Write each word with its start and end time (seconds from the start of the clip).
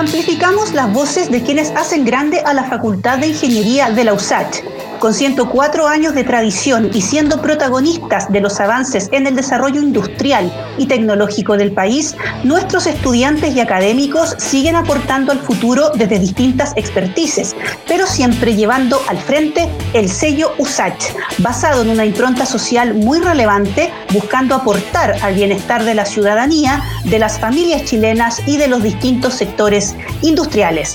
amplificamos 0.00 0.72
las 0.72 0.90
voces 0.94 1.30
de 1.30 1.42
quienes 1.42 1.70
hacen 1.72 2.06
grande 2.06 2.40
a 2.40 2.54
la 2.54 2.64
Facultad 2.64 3.18
de 3.18 3.26
Ingeniería 3.28 3.90
de 3.90 4.04
la 4.04 4.14
USACH 4.14 4.62
con 5.00 5.14
104 5.14 5.88
años 5.88 6.14
de 6.14 6.24
tradición 6.24 6.90
y 6.92 7.00
siendo 7.00 7.40
protagonistas 7.40 8.30
de 8.30 8.40
los 8.40 8.60
avances 8.60 9.08
en 9.12 9.26
el 9.26 9.34
desarrollo 9.34 9.80
industrial 9.80 10.52
y 10.76 10.86
tecnológico 10.86 11.56
del 11.56 11.72
país, 11.72 12.14
nuestros 12.44 12.86
estudiantes 12.86 13.56
y 13.56 13.60
académicos 13.60 14.36
siguen 14.38 14.76
aportando 14.76 15.32
al 15.32 15.40
futuro 15.40 15.90
desde 15.94 16.18
distintas 16.18 16.74
expertices, 16.76 17.56
pero 17.88 18.06
siempre 18.06 18.54
llevando 18.54 19.00
al 19.08 19.18
frente 19.18 19.68
el 19.94 20.08
sello 20.08 20.52
USACH, 20.58 21.14
basado 21.38 21.82
en 21.82 21.88
una 21.88 22.04
impronta 22.04 22.44
social 22.44 22.92
muy 22.94 23.20
relevante, 23.20 23.90
buscando 24.12 24.54
aportar 24.54 25.16
al 25.22 25.34
bienestar 25.34 25.84
de 25.84 25.94
la 25.94 26.04
ciudadanía, 26.04 26.82
de 27.04 27.18
las 27.18 27.38
familias 27.38 27.84
chilenas 27.84 28.42
y 28.46 28.58
de 28.58 28.68
los 28.68 28.82
distintos 28.82 29.32
sectores 29.34 29.96
industriales. 30.20 30.94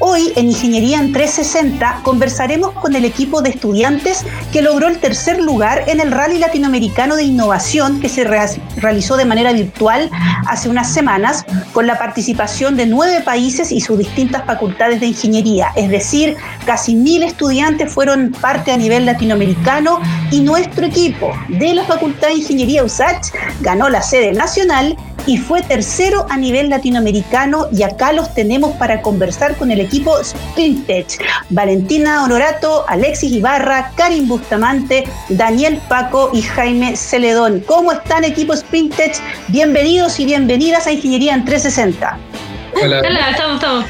Hoy 0.00 0.32
en 0.34 0.48
Ingeniería 0.48 0.98
en 0.98 1.12
360 1.12 2.00
conversaremos 2.02 2.72
con 2.72 2.96
el 2.96 3.04
equipo 3.04 3.43
de 3.44 3.50
estudiantes 3.50 4.24
que 4.52 4.62
logró 4.62 4.88
el 4.88 4.98
tercer 4.98 5.40
lugar 5.40 5.84
en 5.86 6.00
el 6.00 6.10
Rally 6.10 6.38
Latinoamericano 6.38 7.14
de 7.14 7.22
Innovación 7.22 8.00
que 8.00 8.08
se 8.08 8.24
realizó 8.24 9.16
de 9.16 9.24
manera 9.24 9.52
virtual 9.52 10.10
hace 10.48 10.68
unas 10.68 10.92
semanas 10.92 11.44
con 11.72 11.86
la 11.86 11.98
participación 11.98 12.76
de 12.76 12.86
nueve 12.86 13.20
países 13.20 13.70
y 13.70 13.80
sus 13.80 13.98
distintas 13.98 14.44
facultades 14.44 15.00
de 15.00 15.06
ingeniería. 15.06 15.68
Es 15.76 15.90
decir, 15.90 16.36
casi 16.66 16.94
mil 16.94 17.22
estudiantes 17.22 17.92
fueron 17.92 18.32
parte 18.40 18.72
a 18.72 18.76
nivel 18.76 19.06
latinoamericano 19.06 20.00
y 20.30 20.40
nuestro 20.40 20.86
equipo 20.86 21.32
de 21.48 21.74
la 21.74 21.84
Facultad 21.84 22.28
de 22.28 22.34
Ingeniería 22.34 22.82
USACH 22.82 23.28
ganó 23.60 23.88
la 23.88 24.02
sede 24.02 24.32
nacional 24.32 24.96
y 25.26 25.38
fue 25.38 25.62
tercero 25.62 26.26
a 26.28 26.36
nivel 26.36 26.68
latinoamericano 26.68 27.68
y 27.72 27.82
acá 27.82 28.12
los 28.12 28.34
tenemos 28.34 28.72
para 28.76 29.02
conversar 29.02 29.56
con 29.56 29.70
el 29.70 29.80
equipo 29.80 30.16
Sprintech. 30.22 31.22
Valentina 31.50 32.24
Honorato, 32.24 32.84
Alexis 32.88 33.32
Ibarra, 33.32 33.92
Karim 33.96 34.28
Bustamante, 34.28 35.04
Daniel 35.28 35.80
Paco 35.88 36.30
y 36.32 36.42
Jaime 36.42 36.96
Celedón. 36.96 37.60
¿Cómo 37.66 37.92
están 37.92 38.24
equipo 38.24 38.56
Sprintech? 38.56 39.16
Bienvenidos 39.48 40.20
y 40.20 40.26
bienvenidas 40.26 40.86
a 40.86 40.92
Ingeniería 40.92 41.34
en 41.34 41.44
360. 41.44 42.33
Hola. 42.82 43.00
estamos, 43.30 43.54
estamos. 43.54 43.84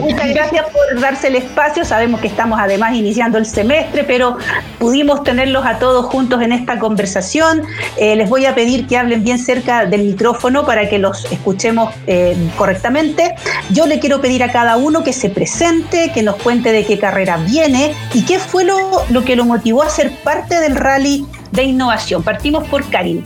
Muchas 0.00 0.28
gracias 0.28 0.66
por 0.70 1.00
darse 1.00 1.28
el 1.28 1.36
espacio. 1.36 1.84
Sabemos 1.84 2.20
que 2.20 2.26
estamos 2.26 2.58
además 2.60 2.94
iniciando 2.94 3.38
el 3.38 3.46
semestre, 3.46 4.04
pero 4.04 4.38
pudimos 4.78 5.22
tenerlos 5.22 5.64
a 5.64 5.78
todos 5.78 6.06
juntos 6.06 6.42
en 6.42 6.52
esta 6.52 6.78
conversación. 6.78 7.62
Eh, 7.96 8.16
les 8.16 8.28
voy 8.28 8.46
a 8.46 8.54
pedir 8.54 8.86
que 8.86 8.98
hablen 8.98 9.24
bien 9.24 9.38
cerca 9.38 9.86
del 9.86 10.02
micrófono 10.02 10.66
para 10.66 10.88
que 10.88 10.98
los 10.98 11.24
escuchemos 11.32 11.94
eh, 12.06 12.36
correctamente. 12.56 13.34
Yo 13.70 13.86
le 13.86 13.98
quiero 13.98 14.20
pedir 14.20 14.42
a 14.42 14.52
cada 14.52 14.76
uno 14.76 15.04
que 15.04 15.12
se 15.12 15.30
presente, 15.30 16.10
que 16.12 16.22
nos 16.22 16.36
cuente 16.36 16.72
de 16.72 16.84
qué 16.84 16.98
carrera 16.98 17.36
viene 17.36 17.94
y 18.12 18.24
qué 18.24 18.38
fue 18.38 18.64
lo, 18.64 18.76
lo 19.10 19.24
que 19.24 19.36
lo 19.36 19.44
motivó 19.44 19.82
a 19.82 19.90
ser 19.90 20.10
parte 20.22 20.60
del 20.60 20.76
rally 20.76 21.26
de 21.52 21.62
innovación. 21.62 22.22
Partimos 22.22 22.66
por 22.68 22.88
Karim. 22.90 23.22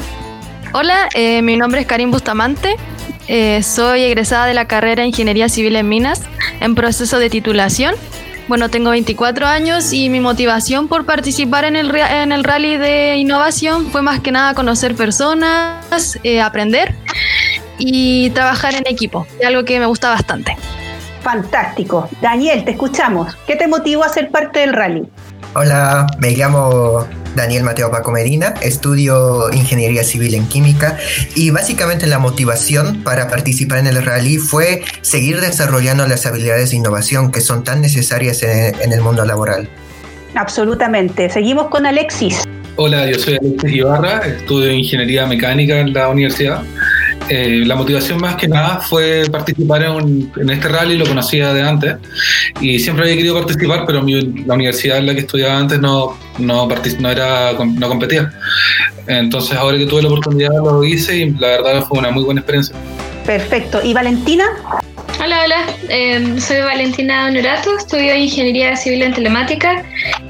Hola, 0.72 1.08
eh, 1.14 1.40
mi 1.40 1.56
nombre 1.56 1.80
es 1.80 1.86
Karim 1.86 2.10
Bustamante. 2.10 2.76
Eh, 3.28 3.62
soy 3.62 4.02
egresada 4.02 4.46
de 4.46 4.54
la 4.54 4.66
carrera 4.66 5.02
de 5.02 5.08
Ingeniería 5.08 5.50
Civil 5.50 5.76
en 5.76 5.88
Minas 5.88 6.22
en 6.60 6.74
proceso 6.74 7.18
de 7.18 7.28
titulación. 7.28 7.94
Bueno, 8.48 8.70
tengo 8.70 8.88
24 8.90 9.46
años 9.46 9.92
y 9.92 10.08
mi 10.08 10.20
motivación 10.20 10.88
por 10.88 11.04
participar 11.04 11.66
en 11.66 11.76
el, 11.76 11.94
en 11.94 12.32
el 12.32 12.42
rally 12.42 12.78
de 12.78 13.16
innovación 13.16 13.90
fue 13.90 14.00
más 14.00 14.20
que 14.20 14.32
nada 14.32 14.54
conocer 14.54 14.94
personas, 14.94 16.18
eh, 16.22 16.40
aprender 16.40 16.94
y 17.76 18.30
trabajar 18.30 18.74
en 18.74 18.84
equipo, 18.86 19.26
algo 19.46 19.64
que 19.66 19.78
me 19.78 19.84
gusta 19.84 20.08
bastante. 20.08 20.56
Fantástico. 21.20 22.08
Daniel, 22.22 22.64
te 22.64 22.70
escuchamos. 22.70 23.36
¿Qué 23.46 23.56
te 23.56 23.68
motivó 23.68 24.04
a 24.04 24.08
ser 24.08 24.30
parte 24.30 24.60
del 24.60 24.72
rally? 24.72 25.06
Hola, 25.54 26.06
me 26.18 26.30
llamo 26.30 27.06
Daniel 27.38 27.62
Mateo 27.62 27.90
Paco 27.90 28.10
Medina, 28.10 28.54
estudio 28.62 29.50
Ingeniería 29.52 30.02
Civil 30.02 30.34
en 30.34 30.48
Química 30.48 30.98
y 31.36 31.50
básicamente 31.50 32.06
la 32.08 32.18
motivación 32.18 33.04
para 33.04 33.28
participar 33.28 33.78
en 33.78 33.86
el 33.86 34.04
rally 34.04 34.38
fue 34.38 34.82
seguir 35.02 35.40
desarrollando 35.40 36.06
las 36.08 36.26
habilidades 36.26 36.70
de 36.70 36.76
innovación 36.76 37.30
que 37.30 37.40
son 37.40 37.62
tan 37.62 37.80
necesarias 37.80 38.42
en, 38.42 38.92
el 38.92 39.00
mundo 39.00 39.24
laboral. 39.24 39.68
Absolutamente. 40.34 41.30
Seguimos 41.30 41.68
con 41.68 41.86
Alexis. 41.86 42.42
Hola, 42.74 43.06
yo 43.06 43.18
soy 43.18 43.36
Alexis 43.40 43.72
Ibarra, 43.72 44.26
estudio 44.26 44.72
Ingeniería 44.72 45.26
Mecánica 45.26 45.78
en 45.78 45.92
la 45.92 46.08
universidad 46.08 46.62
eh, 47.28 47.62
la 47.64 47.76
motivación 47.76 48.20
más 48.20 48.36
que 48.36 48.48
nada 48.48 48.80
fue 48.80 49.24
participar 49.30 49.82
en, 49.82 50.50
este 50.50 50.68
rally, 50.68 50.96
lo 50.96 51.06
conocía 51.06 51.52
de 51.52 51.62
antes 51.62 51.96
y 52.60 52.78
siempre 52.78 53.04
había 53.04 53.16
querido 53.16 53.34
participar, 53.34 53.84
pero 53.86 54.02
la 54.02 54.54
universidad 54.54 54.98
en 54.98 55.06
la 55.06 55.14
que 55.14 55.20
estudiaba 55.20 55.58
antes 55.58 55.80
no, 55.80 56.16
no, 56.38 56.68
no, 56.68 57.10
era, 57.10 57.52
no 57.52 57.88
competía. 57.88 58.32
Entonces 59.06 59.56
ahora 59.56 59.78
que 59.78 59.86
tuve 59.86 60.02
la 60.02 60.08
oportunidad 60.08 60.50
lo 60.54 60.84
hice 60.84 61.16
y 61.18 61.30
la 61.30 61.48
verdad 61.48 61.84
fue 61.86 61.98
una 61.98 62.10
muy 62.10 62.24
buena 62.24 62.40
experiencia. 62.40 62.74
Perfecto. 63.24 63.80
¿Y 63.82 63.92
Valentina? 63.92 64.44
Hola, 65.20 65.42
hola. 65.44 65.66
Em, 65.88 66.38
soy 66.40 66.60
Valentina 66.60 67.26
Honorato, 67.26 67.76
estudio 67.76 68.14
Ingeniería 68.14 68.76
Civil 68.76 69.02
en 69.02 69.12
Telemática 69.12 69.82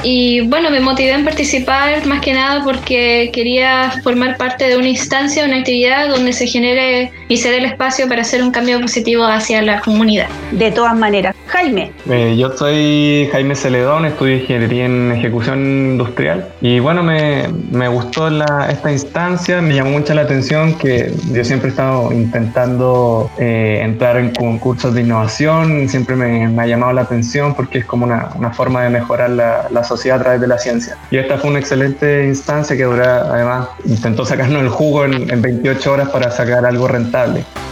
y 0.03 0.41
bueno, 0.49 0.71
me 0.71 0.81
motivé 0.81 1.13
en 1.13 1.27
participar 1.27 2.07
más 2.07 2.23
que 2.23 2.33
nada 2.33 2.65
porque 2.65 3.31
quería 3.35 3.93
formar 4.03 4.39
parte 4.39 4.67
de 4.67 4.79
una 4.79 4.89
instancia, 4.89 5.45
una 5.45 5.59
actividad 5.59 6.09
donde 6.09 6.33
se 6.33 6.47
genere 6.47 7.13
y 7.29 7.37
se 7.37 7.51
dé 7.51 7.59
el 7.59 7.67
espacio 7.67 8.09
para 8.09 8.23
hacer 8.23 8.43
un 8.43 8.51
cambio 8.51 8.81
positivo 8.81 9.25
hacia 9.25 9.63
la 9.63 9.81
comunidad. 9.81 10.29
De 10.53 10.71
todas 10.71 10.97
maneras. 10.97 11.35
Jaime. 11.47 11.93
Eh, 12.11 12.37
yo 12.39 12.51
soy 12.57 13.29
Jaime 13.33 13.55
Celedón, 13.55 14.05
estudio 14.05 14.37
Ingeniería 14.37 14.85
en 14.85 15.13
Ejecución 15.13 15.59
Industrial 15.65 16.47
y 16.61 16.79
bueno, 16.79 17.03
me, 17.03 17.49
me 17.71 17.89
gustó 17.89 18.29
la, 18.29 18.69
esta 18.71 18.93
instancia, 18.93 19.61
me 19.63 19.75
llamó 19.75 19.91
mucho 19.91 20.15
la 20.15 20.23
atención 20.23 20.75
que 20.75 21.13
yo 21.33 21.45
siempre 21.45 21.69
he 21.69 21.71
estado 21.71 22.13
intentando 22.13 23.31
eh, 23.39 23.81
entrar 23.83 24.19
en 24.19 24.35
concursos 24.35 24.95
de 24.95 25.01
innovación, 25.01 25.89
siempre 25.89 26.17
me, 26.17 26.49
me, 26.49 26.63
ha 26.63 26.67
llamado 26.67 26.93
la 26.93 27.03
atención 27.03 27.55
porque 27.55 27.79
es 27.79 27.85
como 27.87 28.05
una, 28.05 28.29
una 28.37 28.51
forma 28.53 28.83
de 28.83 28.91
mejorar 28.91 29.31
la, 29.31 29.69
la, 29.71 29.85
sociedad 29.85 30.19
a 30.19 30.23
través 30.23 30.41
de 30.41 30.49
la 30.49 30.59
ciencia. 30.59 30.99
Y 31.11 31.17
esta 31.17 31.39
fue 31.39 31.51
una 31.51 31.61
excelente 31.61 32.27
instancia 32.27 32.77
que 32.77 32.85
además 32.85 33.69
intentó 33.87 34.27
sacarnos 34.27 34.63
el 34.63 34.69
jugo 34.69 35.07
en, 35.07 35.31
en 35.31 35.41
28 35.41 35.93
horas 35.93 36.09
para 36.11 36.31
sacar 36.31 36.67
algo 36.67 36.89
rentable. 36.89 37.18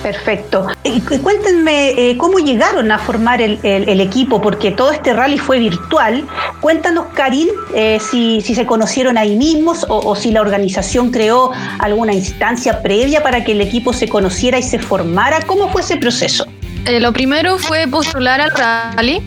Perfecto. 0.02 0.68
Y 0.84 1.00
cuéntenme 1.00 1.90
eh, 1.90 2.16
cómo 2.16 2.38
llegaron 2.38 2.92
a 2.92 2.98
formar 2.98 3.40
el, 3.42 4.00
equipo, 4.00 4.40
porque 4.40 4.70
todo 4.70 4.92
este 4.92 5.12
rally 5.12 5.38
fue 5.38 5.58
virtual. 5.58 6.24
Cuéntanos, 6.60 7.06
Karim, 7.14 7.48
eh, 7.74 7.98
si, 7.98 8.40
se 8.40 8.66
conocieron 8.66 9.18
ahí 9.18 9.34
mismos 9.34 9.84
o, 9.88 10.14
si 10.14 10.30
la 10.30 10.42
organización 10.42 11.10
creó 11.10 11.50
alguna 11.80 12.12
instancia 12.12 12.82
previa 12.82 13.22
para 13.22 13.42
que 13.42 13.52
el 13.52 13.60
equipo 13.60 13.92
se 13.92 14.08
conociera 14.08 14.58
y 14.58 14.62
se 14.62 14.78
formara. 14.78 15.40
¿Cómo 15.42 15.70
fue 15.70 15.80
ese 15.82 15.96
proceso? 15.96 16.46
Eh, 16.84 17.00
lo 17.00 17.12
primero 17.12 17.58
fue 17.58 17.88
postular 17.88 18.40
al 18.40 18.52
rally. 18.52 19.20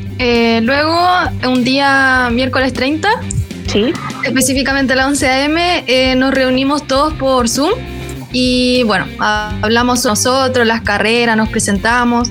luego, 0.62 0.98
un 1.46 1.64
día 1.64 2.30
miércoles 2.32 2.72
30, 2.72 3.10
¿Sí? 3.68 3.92
específicamente 4.24 4.94
a 4.94 4.96
las 4.96 5.08
11 5.08 5.28
a.m., 5.28 6.16
nos 6.16 6.34
reunimos 6.34 6.88
todos 6.88 7.14
por 7.16 7.50
Zoom 7.50 7.72
y 8.32 8.84
bueno, 8.84 9.06
hablamos 9.20 10.06
nosotros, 10.06 10.66
las 10.66 10.82
carreras, 10.82 11.36
nos 11.36 11.50
presentamos, 11.50 12.30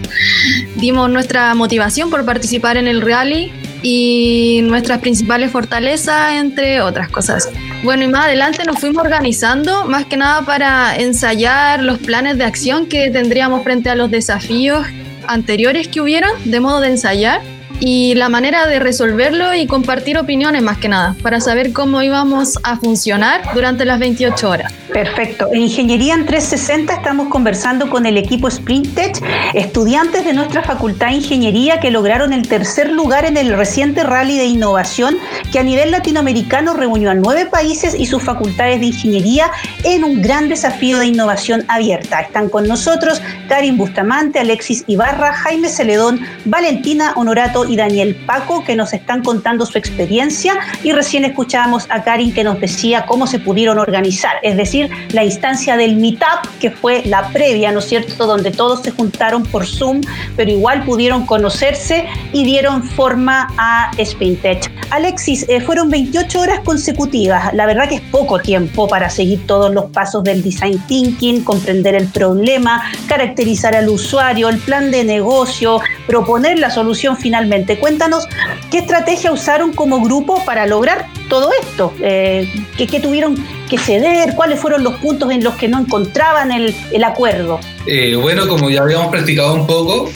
dimos 0.77 1.11
nuestra 1.11 1.55
motivación 1.55 2.11
por 2.11 2.25
participar 2.25 2.77
en 2.77 2.87
el 2.87 3.01
rally 3.01 3.53
y 3.83 4.61
nuestras 4.65 4.99
principales 4.99 5.51
fortalezas, 5.51 6.33
entre 6.35 6.81
otras 6.81 7.09
cosas. 7.09 7.49
Bueno, 7.83 8.05
y 8.05 8.09
más 8.09 8.27
adelante 8.27 8.65
nos 8.65 8.79
fuimos 8.79 9.05
organizando, 9.05 9.87
más 9.87 10.06
que 10.06 10.17
nada 10.17 10.43
para 10.43 10.97
ensayar 10.97 11.83
los 11.83 11.99
planes 11.99 12.39
de 12.39 12.44
acción 12.44 12.87
que 12.87 13.11
tendríamos 13.11 13.62
frente 13.62 13.91
a 13.91 13.94
los 13.94 14.11
desafíos 14.11 14.87
anteriores 15.27 15.89
que 15.89 16.01
hubieron, 16.01 16.31
de 16.44 16.61
modo 16.61 16.81
de 16.81 16.89
ensayar 16.89 17.41
y 17.81 18.15
la 18.15 18.29
manera 18.29 18.67
de 18.67 18.81
resolverlo 18.81 19.55
y 19.55 19.67
compartir 19.67 20.19
opiniones 20.19 20.62
más 20.62 20.79
que 20.79 20.89
nada, 20.89 21.15
para 21.23 21.41
saber 21.41 21.73
cómo 21.73 22.03
íbamos 22.03 22.59
a 22.65 22.77
funcionar 22.77 23.43
durante 23.55 23.85
las 23.85 24.01
28 24.01 24.49
horas. 24.49 24.73
Perfecto. 24.93 25.49
En 25.52 25.62
Ingeniería 25.62 26.14
en 26.14 26.25
360 26.25 26.94
estamos 26.94 27.29
conversando 27.29 27.90
con 27.90 28.06
el 28.06 28.17
equipo 28.17 28.50
Sprintech, 28.50 29.23
estudiantes 29.52 30.25
de 30.25 30.32
nuestra 30.32 30.62
Facultad 30.62 31.08
de 31.08 31.14
Ingeniería 31.14 31.79
que 31.79 31.90
lograron 31.90 32.32
el 32.32 32.49
tercer 32.49 32.90
lugar 32.90 33.26
en 33.26 33.37
el 33.37 33.52
reciente 33.52 34.02
rally 34.02 34.38
de 34.38 34.46
innovación 34.46 35.17
que 35.52 35.58
a 35.58 35.62
nivel 35.62 35.90
latinoamericano 35.90 36.75
reunió 36.75 37.11
a 37.11 37.14
nueve 37.14 37.46
países 37.46 37.94
y 37.99 38.06
sus 38.06 38.23
facultades 38.23 38.81
de 38.81 38.87
ingeniería 38.87 39.50
en 39.85 40.05
un 40.05 40.23
gran 40.23 40.49
desafío 40.49 40.99
de 40.99 41.06
innovación 41.06 41.64
abierta. 41.69 42.20
Están 42.20 42.49
con 42.49 42.67
nosotros 42.67 43.20
Karin 43.49 43.76
Bustamante, 43.76 44.38
Alexis 44.38 44.84
Ibarra, 44.87 45.32
Jaime 45.32 45.69
Celedón, 45.69 46.20
Valentina 46.46 47.12
Honorato 47.17 47.67
y 47.67 47.76
Daniel 47.76 48.17
Paco 48.26 48.64
que 48.64 48.75
nos 48.75 48.94
están 48.94 49.23
contando 49.23 49.67
su 49.67 49.76
experiencia 49.76 50.55
y 50.82 50.93
recién 50.93 51.25
escuchábamos 51.25 51.87
a 51.91 52.02
Karin 52.02 52.32
que 52.32 52.44
nos 52.44 52.61
decía 52.61 53.05
cómo 53.06 53.26
se 53.26 53.38
pudieron 53.38 53.79
organizar, 53.79 54.37
es 54.43 54.56
decir, 54.56 54.78
la 55.11 55.25
instancia 55.25 55.77
del 55.77 55.97
Meetup, 55.97 56.47
que 56.61 56.71
fue 56.71 57.03
la 57.05 57.29
previa, 57.31 57.73
¿no 57.73 57.81
es 57.81 57.87
cierto?, 57.87 58.27
donde 58.27 58.51
todos 58.51 58.83
se 58.83 58.91
juntaron 58.91 59.43
por 59.45 59.67
Zoom, 59.67 60.01
pero 60.37 60.51
igual 60.51 60.85
pudieron 60.85 61.27
conocerse 61.27 62.07
y 62.33 62.45
dieron 62.45 62.83
forma 62.83 63.49
a 63.57 63.91
SpinTech. 64.03 64.71
Alexis, 64.91 65.45
eh, 65.49 65.61
fueron 65.61 65.91
28 65.91 66.41
horas 66.41 66.61
consecutivas, 66.61 67.53
la 67.55 67.67
verdad 67.67 67.89
que 67.89 67.97
es 67.97 68.01
poco 68.01 68.39
tiempo 68.39 68.89
para 68.89 69.11
seguir 69.11 69.47
todos 69.47 69.73
los 69.73 69.87
pasos 69.87 70.25
del 70.25 70.43
design 70.43 70.79
thinking, 70.87 71.45
comprender 71.45 71.95
el 71.95 72.07
problema, 72.09 72.83
caracterizar 73.07 73.75
al 73.75 73.89
usuario, 73.89 74.49
el 74.49 74.59
plan 74.59 74.91
de 74.91 75.05
negocio, 75.05 75.81
proponer 76.07 76.59
la 76.59 76.71
solución 76.71 77.17
finalmente. 77.17 77.79
Cuéntanos 77.79 78.27
qué 78.71 78.79
estrategia 78.79 79.33
usaron 79.33 79.73
como 79.73 80.01
grupo 80.01 80.43
para 80.45 80.67
lograr 80.67 81.07
todo 81.29 81.51
esto, 81.61 81.93
eh, 82.01 82.49
¿qué, 82.77 83.01
tuvieron 83.01 83.37
que 83.69 83.79
ceder, 83.79 84.35
cuáles 84.35 84.61
fueron 84.61 84.82
los 84.82 84.94
puntos 84.97 85.31
en 85.31 85.44
los 85.44 85.55
que 85.55 85.69
no 85.69 85.79
encontraban 85.79 86.50
el, 86.50 86.75
el 86.93 87.05
acuerdo. 87.05 87.61
Eh, 87.91 88.15
bueno, 88.17 88.47
como 88.47 88.69
ya 88.69 88.82
habíamos 88.82 89.06
practicado 89.06 89.55
un 89.55 89.67
poco 89.67 90.11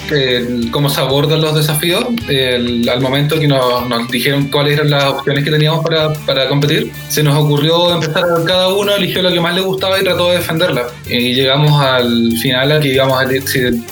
cómo 0.70 0.90
se 0.90 1.00
abordan 1.00 1.40
los 1.40 1.54
desafíos, 1.54 2.04
al 2.28 3.00
momento 3.00 3.40
que 3.40 3.48
nos, 3.48 4.10
dijeron 4.10 4.48
cuáles 4.48 4.74
eran 4.74 4.90
las 4.90 5.04
opciones 5.04 5.42
que 5.42 5.50
teníamos 5.50 5.82
para, 5.82 6.12
para, 6.26 6.48
competir, 6.48 6.92
se 7.08 7.22
nos 7.22 7.34
ocurrió 7.34 7.94
empezar, 7.94 8.24
cada 8.46 8.68
uno 8.68 8.94
eligió 8.94 9.22
lo 9.22 9.30
que 9.30 9.40
más 9.40 9.54
le 9.54 9.62
gustaba 9.62 9.98
y 9.98 10.04
trató 10.04 10.28
de 10.28 10.36
defenderla. 10.36 10.86
Y 11.08 11.32
llegamos 11.32 11.80
al 11.80 12.32
final 12.42 12.72
a 12.72 12.80
que, 12.80 12.90
digamos, 12.90 13.18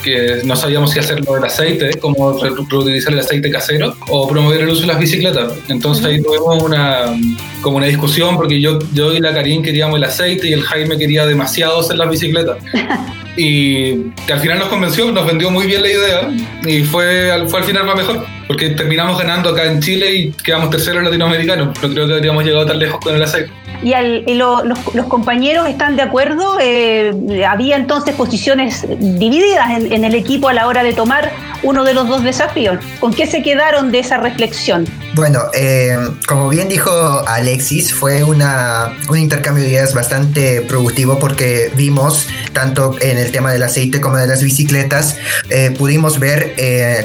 que 0.02 0.42
no 0.44 0.56
sabíamos 0.56 0.90
si 0.90 0.98
hacerlo 0.98 1.34
del 1.34 1.44
aceite, 1.44 1.90
cómo 2.00 2.38
reutilizar 2.38 3.14
el 3.14 3.20
aceite 3.20 3.50
casero, 3.50 3.94
o 4.08 4.28
promover 4.28 4.60
el 4.60 4.68
uso 4.68 4.82
de 4.82 4.88
las 4.88 4.98
bicicletas. 4.98 5.52
Entonces 5.68 6.04
ahí 6.04 6.22
tuvimos 6.22 6.62
una, 6.62 7.16
como 7.62 7.78
una 7.78 7.86
discusión, 7.86 8.36
porque 8.36 8.60
yo, 8.60 8.78
yo 8.92 9.14
y 9.14 9.20
la 9.20 9.32
Queríamos 9.62 9.96
el 9.98 10.04
aceite 10.04 10.48
y 10.48 10.52
el 10.52 10.62
Jaime 10.62 10.96
quería 10.96 11.26
demasiado 11.26 11.80
hacer 11.80 11.96
las 11.96 12.08
bicicletas. 12.08 12.56
y 13.36 14.10
que 14.26 14.32
al 14.32 14.40
final 14.40 14.58
nos 14.58 14.68
convenció, 14.68 15.10
nos 15.12 15.26
vendió 15.26 15.50
muy 15.50 15.66
bien 15.66 15.82
la 15.82 15.88
idea 15.88 16.30
y 16.64 16.82
fue, 16.82 17.32
fue 17.48 17.60
al 17.60 17.64
final 17.64 17.84
más 17.84 17.96
mejor, 17.96 18.26
porque 18.48 18.70
terminamos 18.70 19.18
ganando 19.18 19.50
acá 19.50 19.64
en 19.64 19.80
Chile 19.80 20.12
y 20.12 20.30
quedamos 20.32 20.70
terceros 20.70 21.02
latinoamericanos. 21.02 21.68
No 21.82 21.88
creo 21.90 22.06
que 22.06 22.14
habríamos 22.14 22.44
llegado 22.44 22.66
tan 22.66 22.78
lejos 22.78 23.00
con 23.00 23.14
el 23.14 23.22
aceite. 23.22 23.50
¿Y, 23.82 23.94
al, 23.94 24.24
los, 24.26 25.06
compañeros 25.08 25.66
están 25.66 25.96
de 25.96 26.02
acuerdo? 26.02 26.58
Eh, 26.60 27.44
¿Había 27.48 27.76
entonces 27.76 28.14
posiciones 28.14 28.86
divididas 28.98 29.70
en, 29.70 30.04
el 30.04 30.14
equipo 30.14 30.48
a 30.48 30.52
la 30.52 30.66
hora 30.66 30.82
de 30.82 30.92
tomar 30.92 31.32
uno 31.62 31.84
de 31.84 31.94
los 31.94 32.06
dos 32.08 32.22
desafíos? 32.22 32.78
¿Con 33.00 33.14
qué 33.14 33.26
se 33.26 33.42
quedaron 33.42 33.90
de 33.90 34.00
esa 34.00 34.18
reflexión? 34.18 34.86
Bueno, 35.14 35.40
eh, 35.54 35.96
como 36.28 36.48
bien 36.48 36.68
dijo 36.68 36.90
Alexis, 37.26 37.92
fue 37.92 38.22
una, 38.22 38.96
un 39.08 39.18
intercambio 39.18 39.64
de 39.64 39.70
ideas 39.70 39.94
bastante 39.94 40.60
productivo 40.62 41.18
porque 41.18 41.72
vimos, 41.74 42.28
tanto 42.52 42.96
en 43.00 43.18
el 43.18 43.32
tema 43.32 43.52
del 43.52 43.62
aceite 43.62 44.00
como 44.00 44.16
de 44.16 44.26
las 44.26 44.42
bicicletas, 44.42 45.16
eh, 45.48 45.74
pudimos 45.76 46.18
ver 46.18 46.54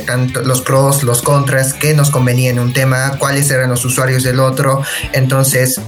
tanto 0.06 0.42
los 0.42 0.62
pros, 0.62 1.04
los 1.04 1.22
contras, 1.22 1.74
qué 1.74 1.94
nos 1.94 2.10
convenía 2.10 2.52
en 2.52 2.60
un 2.60 2.74
tema, 2.74 3.18
cuáles 3.18 3.50
eran 3.50 3.70
los 3.70 3.86
usuarios 3.86 4.24
del 4.24 4.40
otro. 4.40 4.82
Entonces, 5.14 5.80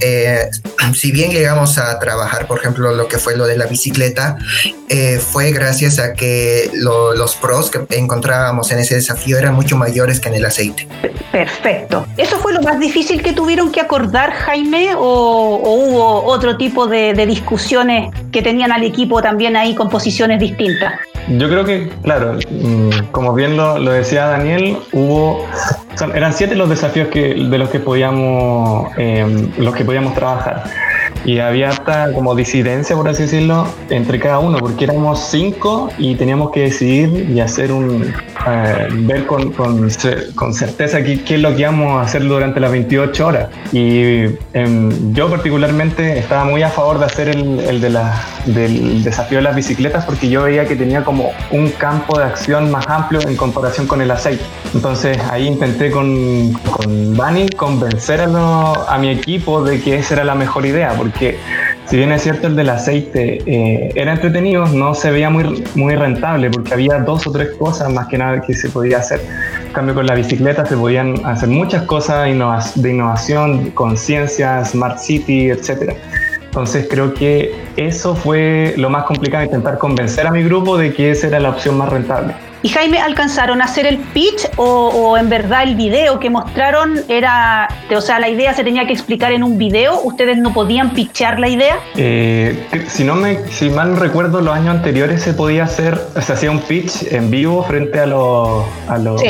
si 0.94 1.12
bien 1.12 1.30
llegamos 1.30 1.78
a 1.78 1.98
trabajar, 1.98 2.46
por 2.46 2.58
ejemplo, 2.58 2.92
lo 2.92 3.08
que 3.08 3.18
fue 3.18 3.36
lo 3.36 3.46
de 3.46 3.56
la 3.56 3.66
bicicleta, 3.66 4.36
fue 5.20 5.52
gracias 5.52 5.98
a 5.98 6.14
que 6.14 6.70
los 6.72 7.36
pros 7.36 7.70
que 7.70 7.84
encontrábamos 7.96 8.70
en 8.70 8.78
ese 8.78 8.94
desafío 8.94 9.38
eran 9.38 9.54
mucho 9.54 9.76
mayores 9.76 10.20
que 10.20 10.28
en 10.28 10.36
el 10.36 10.44
aceite. 10.44 10.88
Perfecto. 11.32 12.06
¿Eso 12.16 12.38
fue 12.38 12.52
lo 12.52 12.62
más 12.62 12.78
difícil 12.80 13.22
que 13.22 13.32
tuvieron 13.32 13.70
que 13.70 13.80
acordar, 13.80 14.32
Jaime? 14.32 14.94
¿O, 14.96 15.60
hubo 15.62 16.24
otro 16.24 16.56
tipo 16.56 16.86
de, 16.86 17.14
discusiones 17.26 18.12
que 18.32 18.42
tenían 18.42 18.72
al 18.72 18.84
equipo 18.84 19.20
también 19.20 19.56
ahí 19.56 19.74
con 19.74 19.88
posiciones 19.88 20.40
distintas? 20.40 20.94
Yo 21.30 21.48
creo 21.48 21.64
que, 21.64 21.90
claro, 22.02 22.38
mm, 22.50 23.10
como 23.10 23.34
bien 23.34 23.56
lo, 23.56 23.78
decía 23.90 24.26
Daniel, 24.26 24.78
hubo 24.92 25.44
eran 26.14 26.32
siete 26.32 26.54
los 26.54 26.68
desafíos 26.68 27.08
que, 27.08 27.34
de 27.34 27.58
los 27.58 27.70
que 27.70 27.80
podíamos, 27.80 28.88
eh, 28.96 29.50
los 29.58 29.74
que 29.74 29.84
podíamos 29.84 30.14
trabajar 30.14 30.64
y 31.24 31.38
había 31.38 31.70
hasta 31.70 32.12
como 32.12 32.34
disidencia, 32.34 32.96
por 32.96 33.08
así 33.08 33.22
decirlo, 33.22 33.66
entre 33.90 34.18
cada 34.18 34.38
uno, 34.38 34.58
porque 34.58 34.84
éramos 34.84 35.28
cinco 35.30 35.90
y 35.98 36.14
teníamos 36.16 36.50
que 36.50 36.60
decidir 36.60 37.28
y 37.30 37.40
hacer 37.40 37.72
un, 37.72 38.14
eh, 38.46 38.88
ver 38.90 39.26
con, 39.26 39.52
con, 39.52 39.88
con 40.34 40.54
certeza 40.54 41.02
qué, 41.02 41.22
qué, 41.22 41.34
es 41.36 41.40
lo 41.40 41.54
que 41.54 41.62
íbamos 41.62 42.00
a 42.00 42.02
hacer 42.02 42.22
durante 42.24 42.60
las 42.60 42.70
28 42.70 43.26
horas. 43.26 43.48
Y 43.72 44.24
em, 44.54 45.12
yo 45.12 45.28
particularmente 45.28 46.18
estaba 46.18 46.44
muy 46.44 46.62
a 46.62 46.70
favor 46.70 46.98
de 46.98 47.06
hacer 47.06 47.28
el, 47.28 47.60
el 47.60 47.80
de 47.80 47.90
la, 47.90 48.24
del 48.46 49.02
desafío 49.02 49.38
de 49.38 49.42
las 49.42 49.56
bicicletas 49.56 50.04
porque 50.04 50.28
yo 50.28 50.44
veía 50.44 50.66
que 50.66 50.76
tenía 50.76 51.04
como 51.04 51.32
un 51.50 51.70
campo 51.70 52.18
de 52.18 52.24
acción 52.24 52.70
más 52.70 52.86
amplio 52.88 53.20
en 53.20 53.36
comparación 53.36 53.86
con 53.86 54.00
el 54.00 54.10
aceite. 54.10 54.44
Entonces 54.74 55.18
ahí 55.30 55.46
intenté 55.46 55.90
con, 55.90 56.52
con 56.70 57.16
Dani 57.16 57.48
convencer 57.50 58.20
a, 58.20 58.72
a 58.88 58.98
mi 58.98 59.10
equipo 59.10 59.62
de 59.62 59.80
que 59.80 59.96
esa 59.96 60.14
era 60.14 60.24
la 60.24 60.34
mejor 60.34 60.66
idea, 60.66 60.94
porque 60.98 61.38
si 61.86 61.96
bien 61.96 62.12
es 62.12 62.22
cierto 62.22 62.48
el 62.48 62.56
del 62.56 62.68
aceite 62.68 63.42
eh, 63.46 63.92
era 63.94 64.12
entretenido, 64.12 64.66
no 64.66 64.94
se 64.94 65.10
veía 65.10 65.30
muy, 65.30 65.64
muy 65.74 65.94
rentable 65.94 66.50
porque 66.50 66.74
había 66.74 66.98
dos 66.98 67.26
o 67.26 67.32
tres 67.32 67.50
cosas 67.58 67.90
más 67.90 68.08
que 68.08 68.18
nada 68.18 68.42
que 68.42 68.52
se 68.52 68.68
podía 68.68 68.98
hacer. 68.98 69.20
En 69.66 69.72
cambio 69.72 69.94
con 69.94 70.06
la 70.06 70.14
bicicleta 70.14 70.66
se 70.66 70.76
podían 70.76 71.24
hacer 71.24 71.48
muchas 71.48 71.84
cosas 71.84 72.24
de 72.26 72.90
innovación, 72.90 73.70
conciencia, 73.70 74.64
smart 74.64 74.98
city, 74.98 75.50
etc. 75.50 75.94
Entonces 76.44 76.86
creo 76.90 77.14
que 77.14 77.54
eso 77.76 78.14
fue 78.14 78.74
lo 78.76 78.90
más 78.90 79.04
complicado, 79.04 79.44
intentar 79.44 79.78
convencer 79.78 80.26
a 80.26 80.30
mi 80.30 80.42
grupo 80.42 80.76
de 80.76 80.92
que 80.92 81.12
esa 81.12 81.28
era 81.28 81.40
la 81.40 81.50
opción 81.50 81.78
más 81.78 81.88
rentable. 81.88 82.34
¿Y 82.60 82.70
Jaime 82.70 82.98
alcanzaron 82.98 83.62
a 83.62 83.66
hacer 83.66 83.86
el 83.86 83.98
pitch 83.98 84.48
o, 84.56 85.16
en 85.16 85.28
verdad 85.28 85.62
el 85.62 85.76
video 85.76 86.18
que 86.18 86.28
mostraron 86.28 87.00
era, 87.08 87.68
o 87.94 88.00
sea, 88.00 88.18
la 88.18 88.28
idea 88.28 88.52
se 88.52 88.64
tenía 88.64 88.86
que 88.86 88.92
explicar 88.92 89.32
en 89.32 89.44
un 89.44 89.58
video? 89.58 90.00
¿Ustedes 90.02 90.38
no 90.38 90.52
podían 90.52 90.90
pitchar 90.90 91.38
la 91.38 91.48
idea? 91.48 91.78
Eh, 91.96 92.66
si 92.88 93.04
no 93.04 93.14
me, 93.14 93.38
si 93.50 93.70
mal 93.70 93.96
recuerdo, 93.96 94.40
los 94.40 94.54
años 94.54 94.74
anteriores 94.74 95.22
se 95.22 95.34
podía 95.34 95.64
hacer, 95.64 96.00
se 96.20 96.32
hacía 96.32 96.50
un 96.50 96.60
pitch 96.60 97.12
en 97.12 97.30
vivo 97.30 97.62
frente 97.62 98.00
a 98.00 98.06
los, 98.06 98.64
a 98.88 98.98
los 98.98 99.22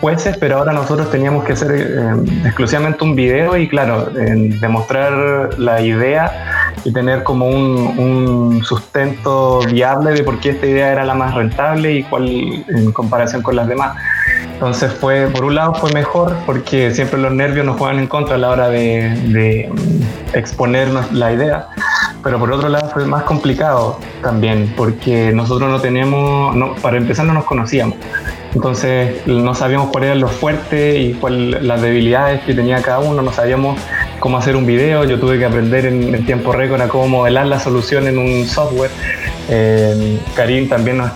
jueces, 0.00 0.36
pero 0.38 0.58
ahora 0.58 0.72
nosotros 0.72 1.10
teníamos 1.10 1.44
que 1.44 1.52
hacer 1.52 1.70
eh, 1.72 2.46
exclusivamente 2.46 3.04
un 3.04 3.14
video 3.14 3.56
y 3.58 3.68
claro, 3.68 4.06
demostrar 4.06 5.58
la 5.58 5.82
idea 5.82 6.59
y 6.84 6.92
tener 6.92 7.22
como 7.22 7.46
un, 7.46 8.62
sustento 8.64 9.60
viable 9.60 10.12
de 10.12 10.22
por 10.22 10.38
qué 10.38 10.50
esta 10.50 10.66
idea 10.66 10.92
era 10.92 11.04
la 11.04 11.14
más 11.14 11.34
rentable 11.34 11.92
y 11.92 12.02
cuál 12.02 12.28
en 12.68 12.92
comparación 12.92 13.42
con 13.42 13.56
las 13.56 13.66
demás. 13.68 13.96
Entonces 14.52 14.92
fue, 14.92 15.26
por 15.28 15.44
un 15.44 15.54
lado 15.54 15.74
fue 15.74 15.90
mejor 15.92 16.36
porque 16.44 16.90
siempre 16.90 17.18
los 17.18 17.32
nervios 17.32 17.64
nos 17.64 17.78
juegan 17.78 17.98
en 17.98 18.06
contra 18.06 18.34
a 18.34 18.38
la 18.38 18.50
hora 18.50 18.68
de, 18.68 19.08
de 19.28 19.72
exponernos 20.34 21.10
la 21.12 21.32
idea, 21.32 21.68
pero 22.22 22.38
por 22.38 22.52
otro 22.52 22.68
lado 22.68 22.90
fue 22.90 23.06
más 23.06 23.22
complicado 23.22 23.98
también 24.22 24.72
porque 24.76 25.32
nosotros 25.32 25.70
no 25.70 25.80
tenemos, 25.80 26.54
no, 26.54 26.74
para 26.76 26.98
empezar 26.98 27.24
no 27.24 27.32
nos 27.32 27.44
conocíamos. 27.44 27.96
Entonces 28.54 29.26
no 29.26 29.54
sabíamos 29.54 29.90
cuál 29.90 30.04
era 30.04 30.14
lo 30.14 30.28
fuerte 30.28 30.98
y 30.98 31.14
cuáles 31.14 31.62
las 31.62 31.80
debilidades 31.80 32.42
que 32.42 32.52
tenía 32.52 32.82
cada 32.82 32.98
uno, 32.98 33.22
no 33.22 33.32
sabíamos 33.32 33.80
cómo 34.20 34.36
hacer 34.36 34.54
un 34.54 34.66
video, 34.66 35.04
yo 35.04 35.18
tuve 35.18 35.38
que 35.38 35.46
aprender 35.46 35.86
en, 35.86 36.24
tiempo 36.24 36.52
récord 36.52 36.80
a 36.80 36.88
cómo 36.88 37.08
modelar 37.08 37.46
la 37.46 37.58
solución 37.58 38.06
en 38.06 38.18
un 38.18 38.46
software. 38.46 38.90
Eh, 39.48 40.20
Karim 40.36 40.68
también 40.68 40.98
nos 40.98 41.10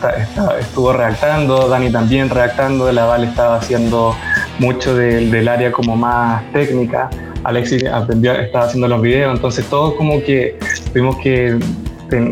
estuvo 0.58 0.92
redactando, 0.92 1.68
Dani 1.68 1.90
también 1.92 2.30
redactando, 2.30 2.90
la 2.90 3.04
Val 3.04 3.24
estaba 3.24 3.56
haciendo 3.56 4.16
mucho 4.58 4.96
del 4.96 5.46
área 5.46 5.70
como 5.70 5.96
más 5.96 6.42
técnica, 6.52 7.10
Alexis 7.44 7.84
aprendió, 7.86 8.32
estaba 8.32 8.64
haciendo 8.64 8.88
los 8.88 9.02
videos, 9.02 9.34
entonces 9.34 9.66
todos 9.66 9.94
como 9.94 10.22
que 10.22 10.58
tuvimos 10.92 11.16
que 11.18 11.58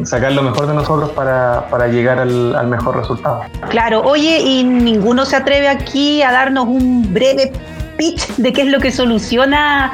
sacar 0.05 0.33
lo 0.33 0.43
mejor 0.43 0.67
de 0.67 0.75
nosotros 0.75 1.11
para, 1.11 1.67
para 1.71 1.89
llegar 1.89 2.19
al, 2.19 2.67
mejor 2.69 2.97
resultado. 2.97 3.43
Claro, 3.69 4.03
oye, 4.03 4.39
¿y 4.39 4.65
ninguno 4.65 5.25
se 5.25 5.37
atreve 5.37 5.69
aquí 5.69 6.23
a 6.23 6.33
darnos 6.33 6.67
un 6.67 7.13
breve 7.13 7.53
pitch 7.97 8.37
de 8.37 8.53
qué 8.53 8.63
es 8.63 8.69
lo 8.69 8.81
que 8.81 8.91
soluciona 8.91 9.93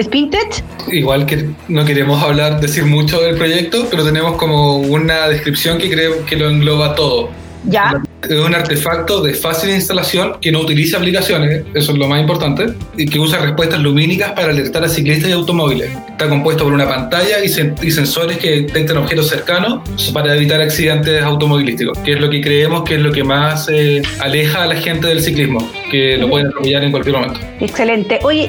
Spintech? 0.00 0.62
Igual 0.90 1.26
que 1.26 1.48
no 1.68 1.84
queremos 1.84 2.22
hablar, 2.22 2.60
decir 2.60 2.84
mucho 2.84 3.20
del 3.20 3.36
proyecto, 3.36 3.86
pero 3.90 4.04
tenemos 4.04 4.36
como 4.36 4.76
una 4.78 5.28
descripción 5.28 5.78
que 5.78 5.90
creo 5.90 6.24
que 6.24 6.36
lo 6.36 6.48
engloba 6.48 6.94
todo. 6.94 7.30
Ya. 7.64 8.00
Es 8.22 8.38
un 8.38 8.54
artefacto 8.54 9.22
de 9.22 9.34
fácil 9.34 9.70
instalación 9.70 10.36
que 10.40 10.52
no 10.52 10.60
utiliza 10.60 10.98
aplicaciones, 10.98 11.64
eso 11.74 11.92
es 11.92 11.98
lo 11.98 12.08
más 12.08 12.20
importante, 12.20 12.74
y 12.96 13.06
que 13.06 13.18
usa 13.18 13.38
respuestas 13.38 13.80
lumínicas 13.80 14.32
para 14.32 14.50
alertar 14.50 14.84
a 14.84 14.88
ciclistas 14.88 15.30
y 15.30 15.32
automóviles. 15.32 15.90
Está 16.16 16.30
compuesto 16.30 16.64
por 16.64 16.72
una 16.72 16.88
pantalla 16.88 17.44
y, 17.44 17.48
sensores 17.48 18.38
que 18.38 18.62
detectan 18.62 18.96
objetos 18.96 19.28
cercanos 19.28 19.82
para 20.14 20.34
evitar 20.34 20.62
accidentes 20.62 21.22
automovilísticos, 21.22 21.98
que 21.98 22.12
es 22.12 22.20
lo 22.20 22.30
que 22.30 22.40
creemos 22.40 22.84
que 22.84 22.94
es 22.94 23.02
lo 23.02 23.12
que 23.12 23.22
más 23.22 23.68
eh, 23.68 24.00
aleja 24.20 24.62
a 24.62 24.66
la 24.66 24.76
gente 24.76 25.08
del 25.08 25.20
ciclismo, 25.20 25.58
que 25.90 26.16
lo 26.16 26.30
pueden 26.30 26.46
atropellar 26.46 26.84
en 26.84 26.90
cualquier 26.90 27.16
momento. 27.16 27.40
Excelente. 27.60 28.18
Oye, 28.22 28.48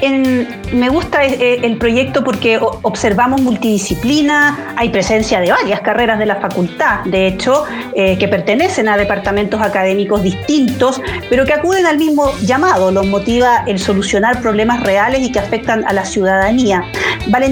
me 0.72 0.88
gusta 0.88 1.26
eh, 1.26 1.60
el 1.62 1.76
proyecto 1.76 2.24
porque 2.24 2.58
observamos 2.58 3.42
multidisciplina, 3.42 4.74
hay 4.76 4.88
presencia 4.88 5.38
de 5.40 5.50
varias 5.50 5.82
carreras 5.82 6.18
de 6.18 6.24
la 6.24 6.36
facultad, 6.36 7.04
de 7.04 7.26
hecho, 7.26 7.64
eh, 7.94 8.16
que 8.16 8.28
pertenecen 8.28 8.88
a 8.88 8.96
departamentos 8.96 9.60
académicos 9.60 10.22
distintos, 10.22 11.02
pero 11.28 11.44
que 11.44 11.52
acuden 11.52 11.84
al 11.84 11.98
mismo 11.98 12.32
llamado, 12.40 12.90
los 12.90 13.06
motiva 13.06 13.64
el 13.66 13.78
solucionar 13.78 14.40
problemas 14.40 14.82
reales 14.82 15.20
y 15.20 15.30
que 15.30 15.38
afectan 15.38 15.84
a 15.86 15.92
la 15.92 16.06
ciudadanía. 16.06 16.82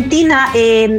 Valentina, 0.06 0.50
eh, 0.54 0.96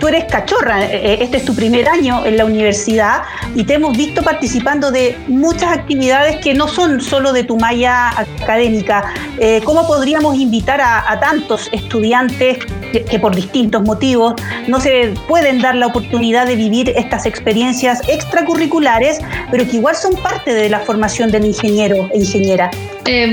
tú 0.00 0.08
eres 0.08 0.24
cachorra, 0.24 0.86
eh, 0.86 1.18
este 1.20 1.36
es 1.36 1.44
tu 1.44 1.54
primer 1.54 1.86
año 1.86 2.24
en 2.24 2.38
la 2.38 2.46
universidad 2.46 3.24
y 3.54 3.64
te 3.64 3.74
hemos 3.74 3.94
visto 3.94 4.22
participando 4.22 4.90
de 4.90 5.18
muchas 5.28 5.70
actividades 5.70 6.38
que 6.38 6.54
no 6.54 6.66
son 6.66 7.02
solo 7.02 7.34
de 7.34 7.44
tu 7.44 7.58
malla 7.58 8.08
académica. 8.42 9.04
Eh, 9.38 9.60
¿Cómo 9.64 9.86
podríamos 9.86 10.38
invitar 10.38 10.80
a, 10.80 11.20
tantos 11.20 11.68
estudiantes 11.72 12.58
que, 12.90 13.18
por 13.18 13.36
distintos 13.36 13.82
motivos 13.82 14.34
no 14.66 14.80
se 14.80 15.12
pueden 15.28 15.60
dar 15.60 15.74
la 15.74 15.88
oportunidad 15.88 16.46
de 16.46 16.56
vivir 16.56 16.88
estas 16.96 17.26
experiencias 17.26 18.00
extracurriculares, 18.08 19.20
pero 19.50 19.68
que 19.68 19.76
igual 19.76 19.94
son 19.94 20.14
parte 20.14 20.54
de 20.54 20.70
la 20.70 20.80
formación 20.80 21.30
del 21.30 21.44
ingeniero 21.44 22.08
e 22.14 22.18
ingeniera? 22.18 22.70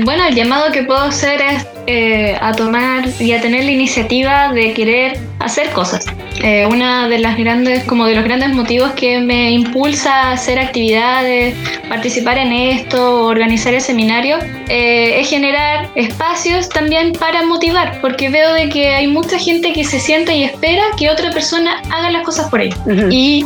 Bueno, 0.04 0.24
el 0.26 0.34
llamado 0.34 0.72
que 0.72 0.82
puedo 0.82 1.00
hacer 1.00 1.40
es 1.40 1.66
eh, 1.86 2.36
a 2.40 2.52
tomar 2.52 3.08
y 3.18 3.32
a 3.32 3.40
tener 3.40 3.64
la 3.64 3.72
iniciativa 3.72 4.52
de 4.52 4.72
querer 4.74 5.18
hacer 5.40 5.70
cosas. 5.70 6.06
Eh, 6.42 6.64
una 6.66 7.08
de 7.08 7.18
las 7.18 7.36
grandes, 7.36 7.82
como 7.84 8.06
de 8.06 8.14
los 8.14 8.22
grandes 8.22 8.50
motivos 8.50 8.92
que 8.92 9.18
me 9.18 9.50
impulsa 9.50 10.28
a 10.28 10.32
hacer 10.32 10.58
actividades, 10.58 11.54
participar 11.88 12.38
en 12.38 12.52
esto, 12.52 13.24
organizar 13.24 13.74
el 13.74 13.80
seminario, 13.80 14.38
eh, 14.68 15.20
es 15.20 15.28
generar 15.28 15.90
espacios 15.96 16.68
también 16.68 17.12
para 17.12 17.42
motivar, 17.44 18.00
porque 18.00 18.28
veo 18.28 18.52
de 18.52 18.68
que 18.68 18.88
hay 18.94 19.06
mucha 19.08 19.38
gente 19.38 19.72
que 19.72 19.82
se 19.82 19.98
siente 19.98 20.36
y 20.36 20.44
espera 20.44 20.84
que 20.96 21.10
otra 21.10 21.30
persona 21.32 21.82
haga 21.90 22.10
las 22.10 22.24
cosas 22.24 22.48
por 22.50 22.60
ellos. 22.60 22.78
Y 23.10 23.44